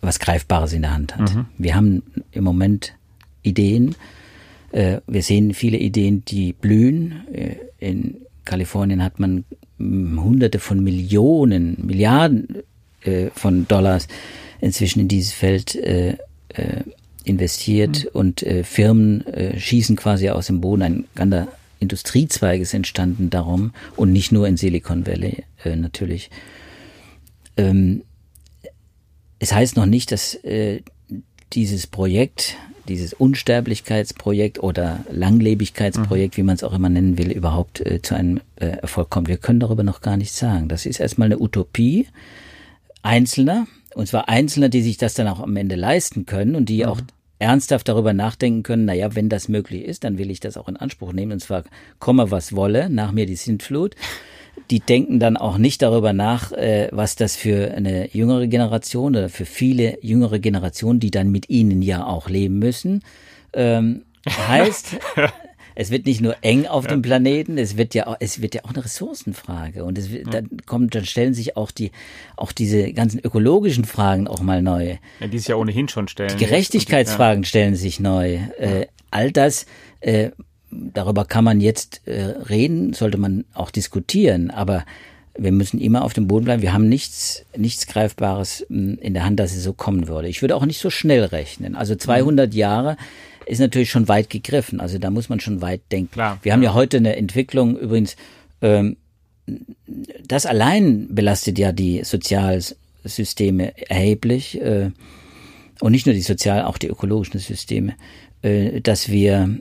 was 0.00 0.18
Greifbares 0.18 0.72
in 0.72 0.82
der 0.82 0.94
Hand 0.94 1.16
hat. 1.16 1.34
Mhm. 1.34 1.46
Wir 1.58 1.74
haben 1.74 2.02
im 2.32 2.44
Moment 2.44 2.94
Ideen, 3.42 3.94
äh, 4.72 5.00
wir 5.06 5.22
sehen 5.22 5.54
viele 5.54 5.78
Ideen, 5.78 6.24
die 6.24 6.52
blühen. 6.52 7.26
Äh, 7.32 7.56
in 7.78 8.16
Kalifornien 8.44 9.02
hat 9.02 9.20
man 9.20 9.44
hm, 9.78 10.22
Hunderte 10.22 10.58
von 10.58 10.82
Millionen, 10.82 11.76
Milliarden 11.84 12.62
von 13.34 13.66
Dollars 13.66 14.06
inzwischen 14.60 15.00
in 15.00 15.08
dieses 15.08 15.32
Feld 15.32 15.74
äh, 15.74 16.16
äh, 16.50 16.82
investiert 17.24 18.04
mhm. 18.04 18.10
und 18.12 18.42
äh, 18.42 18.64
Firmen 18.64 19.26
äh, 19.26 19.58
schießen 19.58 19.96
quasi 19.96 20.30
aus 20.30 20.46
dem 20.46 20.60
Boden. 20.60 20.82
Ein 20.82 21.04
ganzer 21.14 21.48
Industriezweig 21.82 22.60
ist 22.60 22.72
entstanden 22.72 23.28
darum 23.28 23.72
und 23.96 24.12
nicht 24.12 24.32
nur 24.32 24.48
in 24.48 24.56
Silicon 24.56 25.06
Valley 25.06 25.44
äh, 25.64 25.76
natürlich. 25.76 26.30
Ähm, 27.56 28.02
es 29.38 29.52
heißt 29.52 29.76
noch 29.76 29.86
nicht, 29.86 30.12
dass 30.12 30.34
äh, 30.44 30.80
dieses 31.52 31.86
Projekt, 31.86 32.56
dieses 32.88 33.12
Unsterblichkeitsprojekt 33.12 34.62
oder 34.62 35.04
Langlebigkeitsprojekt, 35.10 36.36
mhm. 36.36 36.40
wie 36.40 36.44
man 36.44 36.54
es 36.54 36.64
auch 36.64 36.72
immer 36.72 36.88
nennen 36.88 37.18
will, 37.18 37.30
überhaupt 37.30 37.80
äh, 37.80 38.00
zu 38.00 38.14
einem 38.14 38.40
äh, 38.56 38.66
Erfolg 38.66 39.10
kommt. 39.10 39.28
Wir 39.28 39.36
können 39.36 39.60
darüber 39.60 39.82
noch 39.82 40.00
gar 40.00 40.16
nichts 40.16 40.38
sagen. 40.38 40.68
Das 40.68 40.86
ist 40.86 41.00
erstmal 41.00 41.26
eine 41.26 41.40
Utopie 41.40 42.06
Einzelner, 43.02 43.66
und 43.94 44.06
zwar 44.06 44.28
Einzelne, 44.28 44.70
die 44.70 44.82
sich 44.82 44.96
das 44.96 45.14
dann 45.14 45.28
auch 45.28 45.40
am 45.40 45.56
Ende 45.56 45.74
leisten 45.74 46.24
können 46.24 46.54
und 46.54 46.68
die 46.68 46.84
mhm. 46.84 46.88
auch 46.88 47.00
ernsthaft 47.42 47.88
darüber 47.88 48.12
nachdenken 48.12 48.62
können, 48.62 48.84
naja, 48.84 49.14
wenn 49.14 49.28
das 49.28 49.48
möglich 49.48 49.84
ist, 49.84 50.04
dann 50.04 50.16
will 50.16 50.30
ich 50.30 50.40
das 50.40 50.56
auch 50.56 50.68
in 50.68 50.76
Anspruch 50.76 51.12
nehmen. 51.12 51.32
Und 51.32 51.40
zwar 51.40 51.64
komme, 51.98 52.30
was 52.30 52.54
wolle, 52.54 52.88
nach 52.88 53.10
mir 53.10 53.26
die 53.26 53.36
Sintflut. 53.36 53.96
Die 54.70 54.80
denken 54.80 55.18
dann 55.18 55.36
auch 55.36 55.58
nicht 55.58 55.82
darüber 55.82 56.12
nach, 56.12 56.52
äh, 56.52 56.88
was 56.92 57.16
das 57.16 57.36
für 57.36 57.72
eine 57.74 58.14
jüngere 58.14 58.46
Generation 58.46 59.16
oder 59.16 59.28
für 59.28 59.44
viele 59.44 59.98
jüngere 60.02 60.38
Generationen, 60.38 61.00
die 61.00 61.10
dann 61.10 61.30
mit 61.30 61.50
ihnen 61.50 61.82
ja 61.82 62.06
auch 62.06 62.28
leben 62.28 62.58
müssen, 62.58 63.02
ähm, 63.52 64.02
heißt. 64.28 64.98
es 65.74 65.90
wird 65.90 66.06
nicht 66.06 66.20
nur 66.20 66.36
eng 66.42 66.66
auf 66.66 66.84
ja. 66.84 66.90
dem 66.90 67.02
Planeten, 67.02 67.58
es 67.58 67.76
wird 67.76 67.94
ja 67.94 68.06
auch, 68.06 68.16
es 68.20 68.42
wird 68.42 68.54
ja 68.54 68.64
auch 68.64 68.70
eine 68.70 68.84
Ressourcenfrage 68.84 69.84
und 69.84 69.98
es 69.98 70.10
wird, 70.10 70.26
ja. 70.26 70.40
dann 70.40 70.48
kommt, 70.66 70.94
dann 70.94 71.04
stellen 71.04 71.34
sich 71.34 71.56
auch 71.56 71.70
die, 71.70 71.92
auch 72.36 72.52
diese 72.52 72.92
ganzen 72.92 73.20
ökologischen 73.20 73.84
Fragen 73.84 74.28
auch 74.28 74.40
mal 74.40 74.62
neu. 74.62 74.96
Ja, 75.20 75.26
die 75.26 75.38
sich 75.38 75.48
ja 75.48 75.56
ohnehin 75.56 75.88
schon 75.88 76.08
stellen. 76.08 76.36
Die 76.36 76.44
Gerechtigkeitsfragen 76.44 77.44
stellen 77.44 77.76
sich 77.76 78.00
neu. 78.00 78.38
Äh, 78.58 78.86
all 79.10 79.32
das, 79.32 79.66
äh, 80.00 80.30
darüber 80.70 81.24
kann 81.24 81.44
man 81.44 81.60
jetzt 81.60 82.02
äh, 82.06 82.22
reden, 82.22 82.92
sollte 82.92 83.18
man 83.18 83.44
auch 83.54 83.70
diskutieren, 83.70 84.50
aber 84.50 84.84
wir 85.36 85.52
müssen 85.52 85.80
immer 85.80 86.04
auf 86.04 86.12
dem 86.12 86.26
Boden 86.26 86.44
bleiben. 86.44 86.62
Wir 86.62 86.72
haben 86.72 86.88
nichts, 86.88 87.44
nichts 87.56 87.86
Greifbares 87.86 88.66
hm, 88.68 88.98
in 89.00 89.14
der 89.14 89.24
Hand, 89.24 89.40
dass 89.40 89.54
es 89.54 89.62
so 89.62 89.72
kommen 89.72 90.08
würde. 90.08 90.28
Ich 90.28 90.42
würde 90.42 90.56
auch 90.56 90.66
nicht 90.66 90.78
so 90.78 90.90
schnell 90.90 91.24
rechnen. 91.24 91.74
Also 91.74 91.94
200 91.94 92.52
mhm. 92.52 92.58
Jahre 92.58 92.96
ist 93.46 93.60
natürlich 93.60 93.90
schon 93.90 94.08
weit 94.08 94.30
gegriffen. 94.30 94.80
Also 94.80 94.98
da 94.98 95.10
muss 95.10 95.28
man 95.28 95.40
schon 95.40 95.60
weit 95.62 95.80
denken. 95.90 96.12
Klar, 96.12 96.38
Wir 96.42 96.52
haben 96.52 96.62
ja 96.62 96.74
heute 96.74 96.96
eine 96.96 97.16
Entwicklung 97.16 97.76
übrigens, 97.78 98.16
ähm, 98.60 98.96
das 100.24 100.46
allein 100.46 101.08
belastet 101.14 101.58
ja 101.58 101.72
die 101.72 102.04
Sozialsysteme 102.04 103.72
erheblich 103.90 104.60
äh, 104.60 104.90
und 105.80 105.92
nicht 105.92 106.06
nur 106.06 106.14
die 106.14 106.22
sozial, 106.22 106.62
auch 106.64 106.78
die 106.78 106.86
ökologischen 106.88 107.40
Systeme, 107.40 107.94
äh, 108.42 108.80
dass 108.80 109.08
wir 109.08 109.58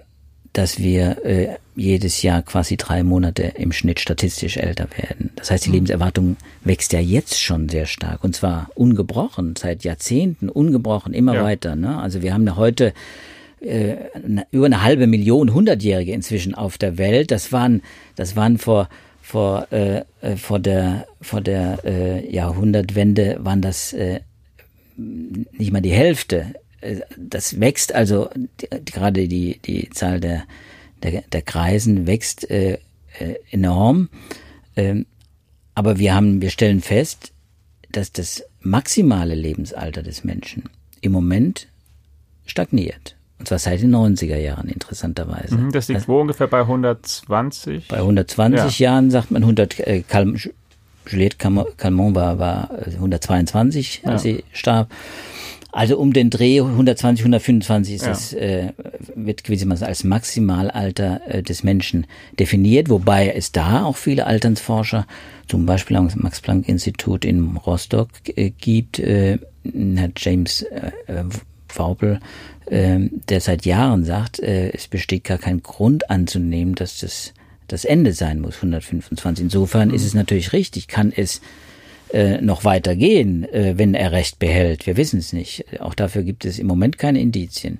dass 0.53 0.79
wir 0.79 1.25
äh, 1.25 1.55
jedes 1.75 2.21
Jahr 2.21 2.41
quasi 2.41 2.75
drei 2.75 3.03
Monate 3.03 3.43
im 3.55 3.71
Schnitt 3.71 4.01
statistisch 4.01 4.57
älter 4.57 4.87
werden. 4.97 5.31
Das 5.35 5.49
heißt, 5.49 5.65
die 5.65 5.69
mhm. 5.69 5.75
Lebenserwartung 5.75 6.37
wächst 6.63 6.91
ja 6.91 6.99
jetzt 6.99 7.39
schon 7.39 7.69
sehr 7.69 7.85
stark 7.85 8.23
und 8.23 8.35
zwar 8.35 8.69
ungebrochen, 8.75 9.55
seit 9.57 9.85
Jahrzehnten 9.85 10.49
ungebrochen, 10.49 11.13
immer 11.13 11.35
ja. 11.35 11.43
weiter. 11.43 11.75
Ne? 11.75 11.97
Also 11.97 12.21
wir 12.21 12.33
haben 12.33 12.45
ja 12.45 12.57
heute 12.57 12.93
äh, 13.61 13.95
über 14.51 14.65
eine 14.65 14.83
halbe 14.83 15.07
Million 15.07 15.53
Hundertjährige 15.53 16.11
inzwischen 16.13 16.55
auf 16.55 16.77
der 16.77 16.97
Welt. 16.97 17.31
Das 17.31 17.51
waren, 17.51 17.81
das 18.15 18.35
waren 18.35 18.57
vor 18.57 18.89
vor 19.21 19.71
äh, 19.71 20.03
äh, 20.21 20.35
vor 20.35 20.59
der 20.59 21.07
vor 21.21 21.41
der 21.41 21.79
äh, 21.85 22.33
Jahrhundertwende 22.33 23.37
waren 23.39 23.61
das 23.61 23.93
äh, 23.93 24.19
nicht 24.97 25.71
mal 25.71 25.81
die 25.81 25.91
Hälfte. 25.91 26.53
Äh, 26.81 26.97
das 27.17 27.59
wächst 27.59 27.93
also 27.93 28.29
die, 28.35 28.67
gerade 28.91 29.27
die 29.27 29.59
die 29.59 29.89
Zahl 29.91 30.19
der 30.19 30.43
der, 31.03 31.21
der 31.31 31.41
Kreisen 31.43 32.07
wächst 32.07 32.49
äh, 32.49 32.79
äh, 33.19 33.35
enorm. 33.51 34.09
Ähm, 34.75 35.05
aber 35.75 35.99
wir 35.99 36.13
haben 36.13 36.41
wir 36.41 36.49
stellen 36.49 36.81
fest, 36.81 37.31
dass 37.91 38.11
das 38.11 38.43
maximale 38.59 39.35
Lebensalter 39.35 40.03
des 40.03 40.23
Menschen 40.23 40.63
im 40.99 41.11
Moment 41.11 41.67
stagniert. 42.45 43.15
Und 43.41 43.47
zwar 43.47 43.57
seit 43.57 43.81
den 43.81 43.95
90er 43.95 44.37
Jahren, 44.37 44.69
interessanterweise. 44.69 45.55
Mhm, 45.55 45.71
das 45.71 45.87
liegt 45.87 46.01
also, 46.01 46.13
wo 46.13 46.21
ungefähr 46.21 46.45
bei 46.45 46.59
120? 46.59 47.87
Bei 47.87 47.97
120 47.97 48.77
ja. 48.77 48.91
Jahren 48.91 49.09
sagt 49.09 49.31
man 49.31 49.41
100, 49.41 49.79
äh, 49.79 50.03
Juliette 51.07 51.37
Calmont 51.37 52.13
war, 52.15 52.37
war 52.37 52.69
122, 52.85 54.01
als 54.05 54.23
ja. 54.23 54.33
sie 54.33 54.43
starb. 54.51 54.91
Also 55.71 55.97
um 55.97 56.13
den 56.13 56.29
Dreh 56.29 56.61
120, 56.61 57.23
125 57.23 57.95
ist 57.95 58.01
ja. 58.03 58.09
das, 58.09 58.33
äh, 58.33 58.73
wird 59.15 59.43
gewissermaßen 59.43 59.87
als 59.87 60.03
Maximalalter 60.03 61.21
äh, 61.27 61.41
des 61.41 61.63
Menschen 61.63 62.05
definiert, 62.39 62.89
wobei 62.89 63.31
es 63.31 63.51
da 63.51 63.85
auch 63.85 63.97
viele 63.97 64.27
Alternsforscher, 64.27 65.07
zum 65.47 65.65
Beispiel 65.65 65.97
am 65.97 66.11
Max-Planck-Institut 66.13 67.25
in 67.25 67.57
Rostock 67.57 68.09
äh, 68.35 68.51
gibt, 68.51 68.99
äh, 68.99 69.39
Herr 69.63 70.11
James 70.15 70.61
äh, 70.61 70.91
Vaubel, 71.75 72.13
ähm, 72.15 72.19
der 72.69 73.41
seit 73.41 73.65
Jahren 73.65 74.05
sagt, 74.05 74.39
äh, 74.39 74.71
es 74.71 74.87
besteht 74.87 75.23
gar 75.23 75.37
kein 75.37 75.61
Grund 75.61 76.09
anzunehmen, 76.09 76.75
dass 76.75 76.99
das 76.99 77.33
das 77.67 77.85
Ende 77.85 78.13
sein 78.13 78.41
muss, 78.41 78.57
125. 78.57 79.45
Insofern 79.45 79.91
ist 79.91 80.05
es 80.05 80.13
natürlich 80.13 80.51
richtig, 80.51 80.87
kann 80.87 81.13
es 81.15 81.41
äh, 82.13 82.41
noch 82.41 82.65
weiter 82.65 82.95
gehen, 82.95 83.45
äh, 83.53 83.77
wenn 83.77 83.93
er 83.93 84.11
Recht 84.11 84.39
behält. 84.39 84.85
Wir 84.85 84.97
wissen 84.97 85.19
es 85.19 85.31
nicht. 85.31 85.65
Auch 85.79 85.93
dafür 85.93 86.23
gibt 86.23 86.43
es 86.43 86.59
im 86.59 86.67
Moment 86.67 86.97
keine 86.97 87.21
Indizien. 87.21 87.79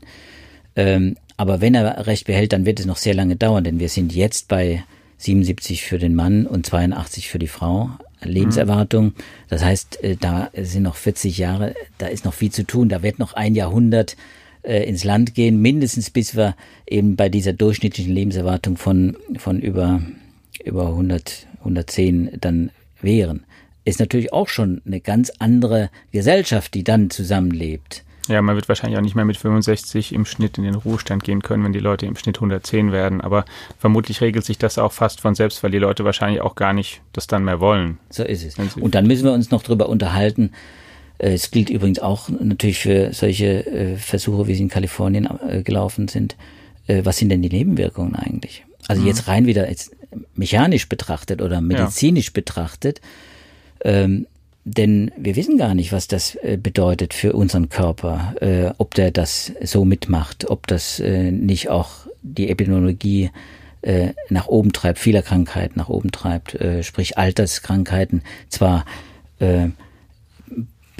Ähm, 0.77 1.17
aber 1.35 1.59
wenn 1.59 1.75
er 1.75 2.07
Recht 2.07 2.27
behält, 2.27 2.53
dann 2.53 2.65
wird 2.65 2.79
es 2.79 2.85
noch 2.85 2.97
sehr 2.97 3.13
lange 3.13 3.35
dauern, 3.35 3.65
denn 3.65 3.79
wir 3.79 3.89
sind 3.89 4.13
jetzt 4.13 4.47
bei 4.47 4.83
77 5.17 5.83
für 5.83 5.99
den 5.99 6.15
Mann 6.15 6.47
und 6.47 6.65
82 6.65 7.27
für 7.27 7.39
die 7.39 7.47
Frau 7.47 7.89
Lebenserwartung. 8.23 9.13
Das 9.49 9.63
heißt, 9.63 9.99
da 10.19 10.49
sind 10.55 10.83
noch 10.83 10.95
40 10.95 11.37
Jahre, 11.37 11.73
da 11.97 12.07
ist 12.07 12.23
noch 12.23 12.33
viel 12.33 12.51
zu 12.51 12.63
tun, 12.63 12.89
da 12.89 13.03
wird 13.03 13.19
noch 13.19 13.33
ein 13.33 13.55
Jahrhundert 13.55 14.15
äh, 14.63 14.83
ins 14.83 15.03
Land 15.03 15.35
gehen, 15.35 15.61
mindestens 15.61 16.09
bis 16.09 16.35
wir 16.35 16.55
eben 16.87 17.15
bei 17.15 17.29
dieser 17.29 17.53
durchschnittlichen 17.53 18.13
Lebenserwartung 18.13 18.77
von, 18.77 19.17
von 19.37 19.59
über, 19.59 20.01
über 20.63 20.87
100, 20.87 21.47
110 21.59 22.37
dann 22.39 22.71
wären. 23.01 23.45
Ist 23.83 23.99
natürlich 23.99 24.31
auch 24.31 24.47
schon 24.47 24.81
eine 24.85 24.99
ganz 24.99 25.31
andere 25.39 25.89
Gesellschaft, 26.11 26.73
die 26.73 26.83
dann 26.83 27.09
zusammenlebt. 27.09 28.03
Ja, 28.27 28.41
man 28.41 28.55
wird 28.55 28.69
wahrscheinlich 28.69 28.97
auch 28.97 29.03
nicht 29.03 29.15
mehr 29.15 29.25
mit 29.25 29.37
65 29.37 30.13
im 30.13 30.25
Schnitt 30.25 30.57
in 30.57 30.63
den 30.63 30.75
Ruhestand 30.75 31.23
gehen 31.23 31.41
können, 31.41 31.63
wenn 31.63 31.73
die 31.73 31.79
Leute 31.79 32.05
im 32.05 32.15
Schnitt 32.15 32.37
110 32.37 32.91
werden. 32.91 33.19
Aber 33.19 33.45
vermutlich 33.79 34.21
regelt 34.21 34.45
sich 34.45 34.59
das 34.59 34.77
auch 34.77 34.91
fast 34.91 35.21
von 35.21 35.33
selbst, 35.33 35.63
weil 35.63 35.71
die 35.71 35.79
Leute 35.79 36.05
wahrscheinlich 36.05 36.41
auch 36.41 36.55
gar 36.55 36.73
nicht 36.73 37.01
das 37.13 37.25
dann 37.25 37.43
mehr 37.43 37.59
wollen. 37.59 37.97
So 38.09 38.23
ist 38.23 38.45
es. 38.45 38.57
Und 38.75 38.93
dann 38.93 39.07
müssen 39.07 39.25
wir 39.25 39.33
uns 39.33 39.49
noch 39.49 39.63
drüber 39.63 39.89
unterhalten. 39.89 40.51
Äh, 41.21 41.33
es 41.33 41.51
gilt 41.51 41.69
übrigens 41.69 41.99
auch 41.99 42.29
natürlich 42.29 42.79
für 42.79 43.13
solche 43.13 43.65
äh, 43.65 43.95
Versuche, 43.97 44.47
wie 44.47 44.55
sie 44.55 44.63
in 44.63 44.69
Kalifornien 44.69 45.29
äh, 45.47 45.63
gelaufen 45.63 46.07
sind. 46.07 46.35
Was 46.87 47.19
sind 47.19 47.29
denn 47.29 47.43
die 47.43 47.49
Nebenwirkungen 47.49 48.15
eigentlich? 48.15 48.65
Also 48.87 49.03
mhm. 49.03 49.07
jetzt 49.07 49.27
rein 49.27 49.45
wieder 49.45 49.69
jetzt 49.69 49.95
mechanisch 50.33 50.89
betrachtet 50.89 51.41
oder 51.41 51.61
medizinisch 51.61 52.29
ja. 52.29 52.31
betrachtet. 52.33 52.99
Ähm, 53.85 54.25
denn 54.65 55.11
wir 55.15 55.37
wissen 55.37 55.57
gar 55.57 55.73
nicht, 55.73 55.93
was 55.93 56.07
das 56.07 56.37
bedeutet 56.57 57.13
für 57.13 57.33
unseren 57.33 57.69
Körper, 57.69 58.35
äh, 58.41 58.73
ob 58.77 58.93
der 58.95 59.11
das 59.11 59.53
so 59.63 59.85
mitmacht, 59.85 60.49
ob 60.49 60.67
das 60.67 60.99
äh, 60.99 61.31
nicht 61.31 61.69
auch 61.69 62.07
die 62.23 62.49
Epidemiologie 62.49 63.29
äh, 63.83 64.09
nach 64.29 64.47
oben 64.47 64.73
treibt, 64.73 64.99
vieler 64.99 65.21
Krankheiten 65.21 65.79
nach 65.79 65.89
oben 65.89 66.11
treibt, 66.11 66.57
sprich 66.81 67.17
Alterskrankheiten 67.17 68.21
zwar 68.49 68.85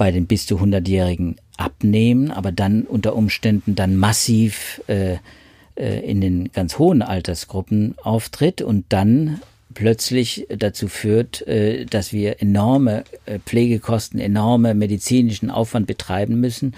bei 0.02 0.10
den 0.10 0.26
bis 0.26 0.46
zu 0.46 0.58
100-Jährigen 0.58 1.36
abnehmen, 1.56 2.32
aber 2.32 2.50
dann 2.50 2.82
unter 2.82 3.14
Umständen 3.14 3.76
dann 3.76 3.96
massiv 3.96 4.82
in 4.88 6.20
den 6.20 6.50
ganz 6.52 6.78
hohen 6.78 7.02
Altersgruppen 7.02 7.94
auftritt 8.02 8.62
und 8.62 8.86
dann 8.88 9.40
plötzlich 9.72 10.46
dazu 10.56 10.88
führt, 10.88 11.46
äh, 11.46 11.84
dass 11.86 12.12
wir 12.12 12.40
enorme 12.40 13.04
äh, 13.26 13.38
Pflegekosten, 13.38 14.20
enorme 14.20 14.74
medizinischen 14.74 15.50
Aufwand 15.50 15.86
betreiben 15.86 16.40
müssen, 16.40 16.74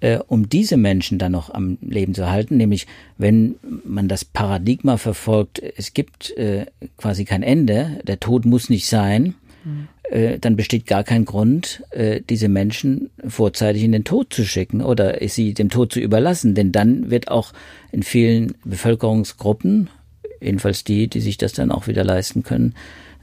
äh, 0.00 0.18
um 0.18 0.48
diese 0.48 0.76
Menschen 0.76 1.18
dann 1.18 1.32
noch 1.32 1.52
am 1.52 1.78
Leben 1.80 2.14
zu 2.14 2.30
halten. 2.30 2.56
Nämlich, 2.56 2.86
wenn 3.18 3.56
man 3.84 4.08
das 4.08 4.24
Paradigma 4.24 4.96
verfolgt, 4.96 5.62
es 5.76 5.94
gibt 5.94 6.34
quasi 6.96 7.24
kein 7.24 7.42
Ende, 7.42 8.00
der 8.04 8.20
Tod 8.20 8.44
muss 8.44 8.70
nicht 8.70 8.86
sein, 8.86 9.34
mhm. 9.64 10.40
dann 10.40 10.56
besteht 10.56 10.86
gar 10.86 11.02
kein 11.02 11.24
Grund, 11.24 11.82
diese 12.28 12.48
Menschen 12.48 13.10
vorzeitig 13.26 13.82
in 13.82 13.92
den 13.92 14.04
Tod 14.04 14.32
zu 14.32 14.44
schicken 14.44 14.80
oder 14.80 15.18
sie 15.28 15.54
dem 15.54 15.70
Tod 15.70 15.92
zu 15.92 16.00
überlassen. 16.00 16.54
Denn 16.54 16.72
dann 16.72 17.10
wird 17.10 17.28
auch 17.28 17.52
in 17.90 18.02
vielen 18.02 18.54
Bevölkerungsgruppen 18.64 19.88
jedenfalls 20.44 20.84
die, 20.84 21.08
die 21.08 21.20
sich 21.20 21.38
das 21.38 21.52
dann 21.52 21.70
auch 21.70 21.86
wieder 21.86 22.04
leisten 22.04 22.42
können, 22.42 22.74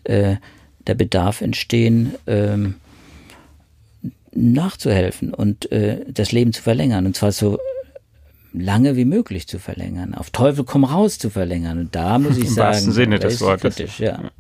äh, 0.04 0.36
der 0.88 0.96
Bedarf 0.96 1.42
entstehen, 1.42 2.16
ähm, 2.28 2.76
nachzuhelfen 4.34 5.34
und 5.34 5.72
äh, 5.72 6.06
das 6.08 6.32
Leben 6.32 6.54
zu 6.54 6.62
verlängern. 6.62 7.06
Und 7.06 7.16
zwar 7.16 7.32
so 7.32 7.60
lange 8.54 8.96
wie 8.96 9.06
möglich 9.06 9.48
zu 9.48 9.60
verlängern, 9.60 10.14
auf 10.14 10.32
Teufel 10.32 10.66
komm 10.66 10.84
raus 10.84 11.20
zu 11.20 11.30
verlängern. 11.30 11.78
Und 11.80 11.96
da 11.96 12.18
muss 12.18 12.38
ich 12.38 12.46
Im 12.46 12.50
sagen, 12.50 12.74
wahrsten 12.74 12.92
Sinne 12.92 13.20
des 13.20 13.40
Wortes. 13.42 13.76
Kritisch, 13.76 14.00
ja. 14.00 14.32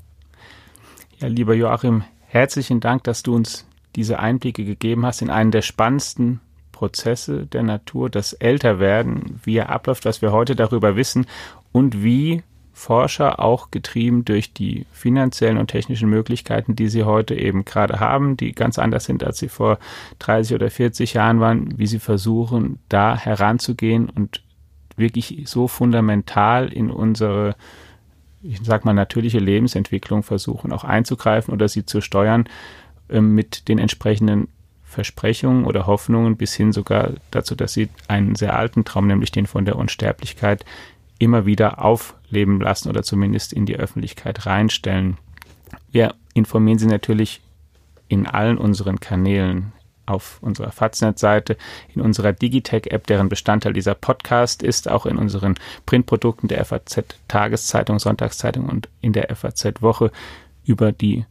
Ja, 1.21 1.27
lieber 1.27 1.53
Joachim, 1.53 2.03
herzlichen 2.27 2.79
Dank, 2.79 3.03
dass 3.03 3.23
du 3.23 3.35
uns 3.35 3.67
diese 3.95 4.19
Einblicke 4.19 4.65
gegeben 4.65 5.05
hast 5.05 5.21
in 5.21 5.29
einen 5.29 5.51
der 5.51 5.61
spannendsten 5.61 6.39
Prozesse 6.71 7.45
der 7.45 7.63
Natur, 7.63 8.09
das 8.09 8.33
Älterwerden, 8.33 9.39
wie 9.43 9.57
er 9.57 9.69
abläuft, 9.69 10.05
was 10.05 10.21
wir 10.21 10.31
heute 10.31 10.55
darüber 10.55 10.95
wissen 10.95 11.27
und 11.71 12.03
wie 12.03 12.41
Forscher 12.73 13.39
auch 13.39 13.69
getrieben 13.69 14.25
durch 14.25 14.53
die 14.53 14.87
finanziellen 14.91 15.57
und 15.57 15.67
technischen 15.67 16.09
Möglichkeiten, 16.09 16.75
die 16.75 16.87
sie 16.87 17.03
heute 17.03 17.35
eben 17.35 17.65
gerade 17.65 17.99
haben, 17.99 18.37
die 18.37 18.53
ganz 18.53 18.79
anders 18.79 19.05
sind, 19.05 19.23
als 19.23 19.37
sie 19.37 19.49
vor 19.49 19.77
30 20.19 20.55
oder 20.55 20.71
40 20.71 21.13
Jahren 21.13 21.39
waren, 21.39 21.77
wie 21.77 21.85
sie 21.85 21.99
versuchen, 21.99 22.79
da 22.89 23.15
heranzugehen 23.15 24.09
und 24.09 24.41
wirklich 24.95 25.43
so 25.45 25.67
fundamental 25.67 26.69
in 26.69 26.89
unsere, 26.89 27.55
ich 28.43 28.59
sag 28.63 28.85
mal, 28.85 28.93
natürliche 28.93 29.39
Lebensentwicklung 29.39 30.23
versuchen, 30.23 30.71
auch 30.71 30.83
einzugreifen 30.83 31.53
oder 31.53 31.67
sie 31.67 31.85
zu 31.85 32.01
steuern 32.01 32.45
äh, 33.09 33.21
mit 33.21 33.67
den 33.67 33.79
entsprechenden 33.79 34.47
Versprechungen 34.83 35.65
oder 35.65 35.87
Hoffnungen 35.87 36.35
bis 36.35 36.53
hin 36.53 36.73
sogar 36.73 37.11
dazu, 37.31 37.55
dass 37.55 37.73
sie 37.73 37.89
einen 38.07 38.35
sehr 38.35 38.57
alten 38.57 38.83
Traum, 38.83 39.07
nämlich 39.07 39.31
den 39.31 39.45
von 39.45 39.63
der 39.63 39.77
Unsterblichkeit, 39.77 40.65
immer 41.17 41.45
wieder 41.45 41.83
aufleben 41.83 42.59
lassen 42.59 42.89
oder 42.89 43.03
zumindest 43.03 43.53
in 43.53 43.65
die 43.65 43.77
Öffentlichkeit 43.77 44.45
reinstellen. 44.45 45.17
Wir 45.91 46.15
informieren 46.33 46.79
Sie 46.79 46.87
natürlich 46.87 47.41
in 48.07 48.25
allen 48.25 48.57
unseren 48.57 48.99
Kanälen 48.99 49.71
auf 50.05 50.39
unserer 50.41 50.71
Faznet-Seite, 50.71 51.57
in 51.93 52.01
unserer 52.01 52.33
Digitech-App, 52.33 53.07
deren 53.07 53.29
Bestandteil 53.29 53.73
dieser 53.73 53.95
Podcast 53.95 54.63
ist, 54.63 54.89
auch 54.89 55.05
in 55.05 55.17
unseren 55.17 55.55
Printprodukten 55.85 56.49
der 56.49 56.65
FAZ-Tageszeitung, 56.65 57.99
Sonntagszeitung 57.99 58.67
und 58.67 58.89
in 59.01 59.13
der 59.13 59.33
FAZ-Woche 59.35 60.11
über 60.65 60.91
die 60.91 61.25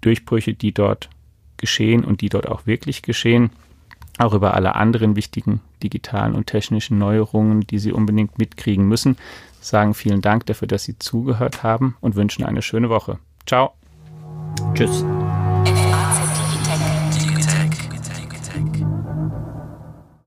Durchbrüche, 0.00 0.54
die 0.54 0.72
dort 0.72 1.08
geschehen 1.56 2.04
und 2.04 2.20
die 2.20 2.28
dort 2.28 2.48
auch 2.48 2.66
wirklich 2.66 3.02
geschehen 3.02 3.50
auch 4.18 4.34
über 4.34 4.54
alle 4.54 4.74
anderen 4.74 5.16
wichtigen 5.16 5.60
digitalen 5.82 6.34
und 6.34 6.46
technischen 6.46 6.98
Neuerungen, 6.98 7.62
die 7.62 7.78
Sie 7.78 7.92
unbedingt 7.92 8.38
mitkriegen 8.38 8.86
müssen. 8.86 9.16
Sagen 9.60 9.94
vielen 9.94 10.20
Dank 10.20 10.46
dafür, 10.46 10.68
dass 10.68 10.84
Sie 10.84 10.98
zugehört 10.98 11.62
haben 11.62 11.96
und 12.00 12.14
wünschen 12.16 12.44
eine 12.44 12.62
schöne 12.62 12.88
Woche. 12.88 13.18
Ciao. 13.46 13.72
Tschüss. 14.74 15.04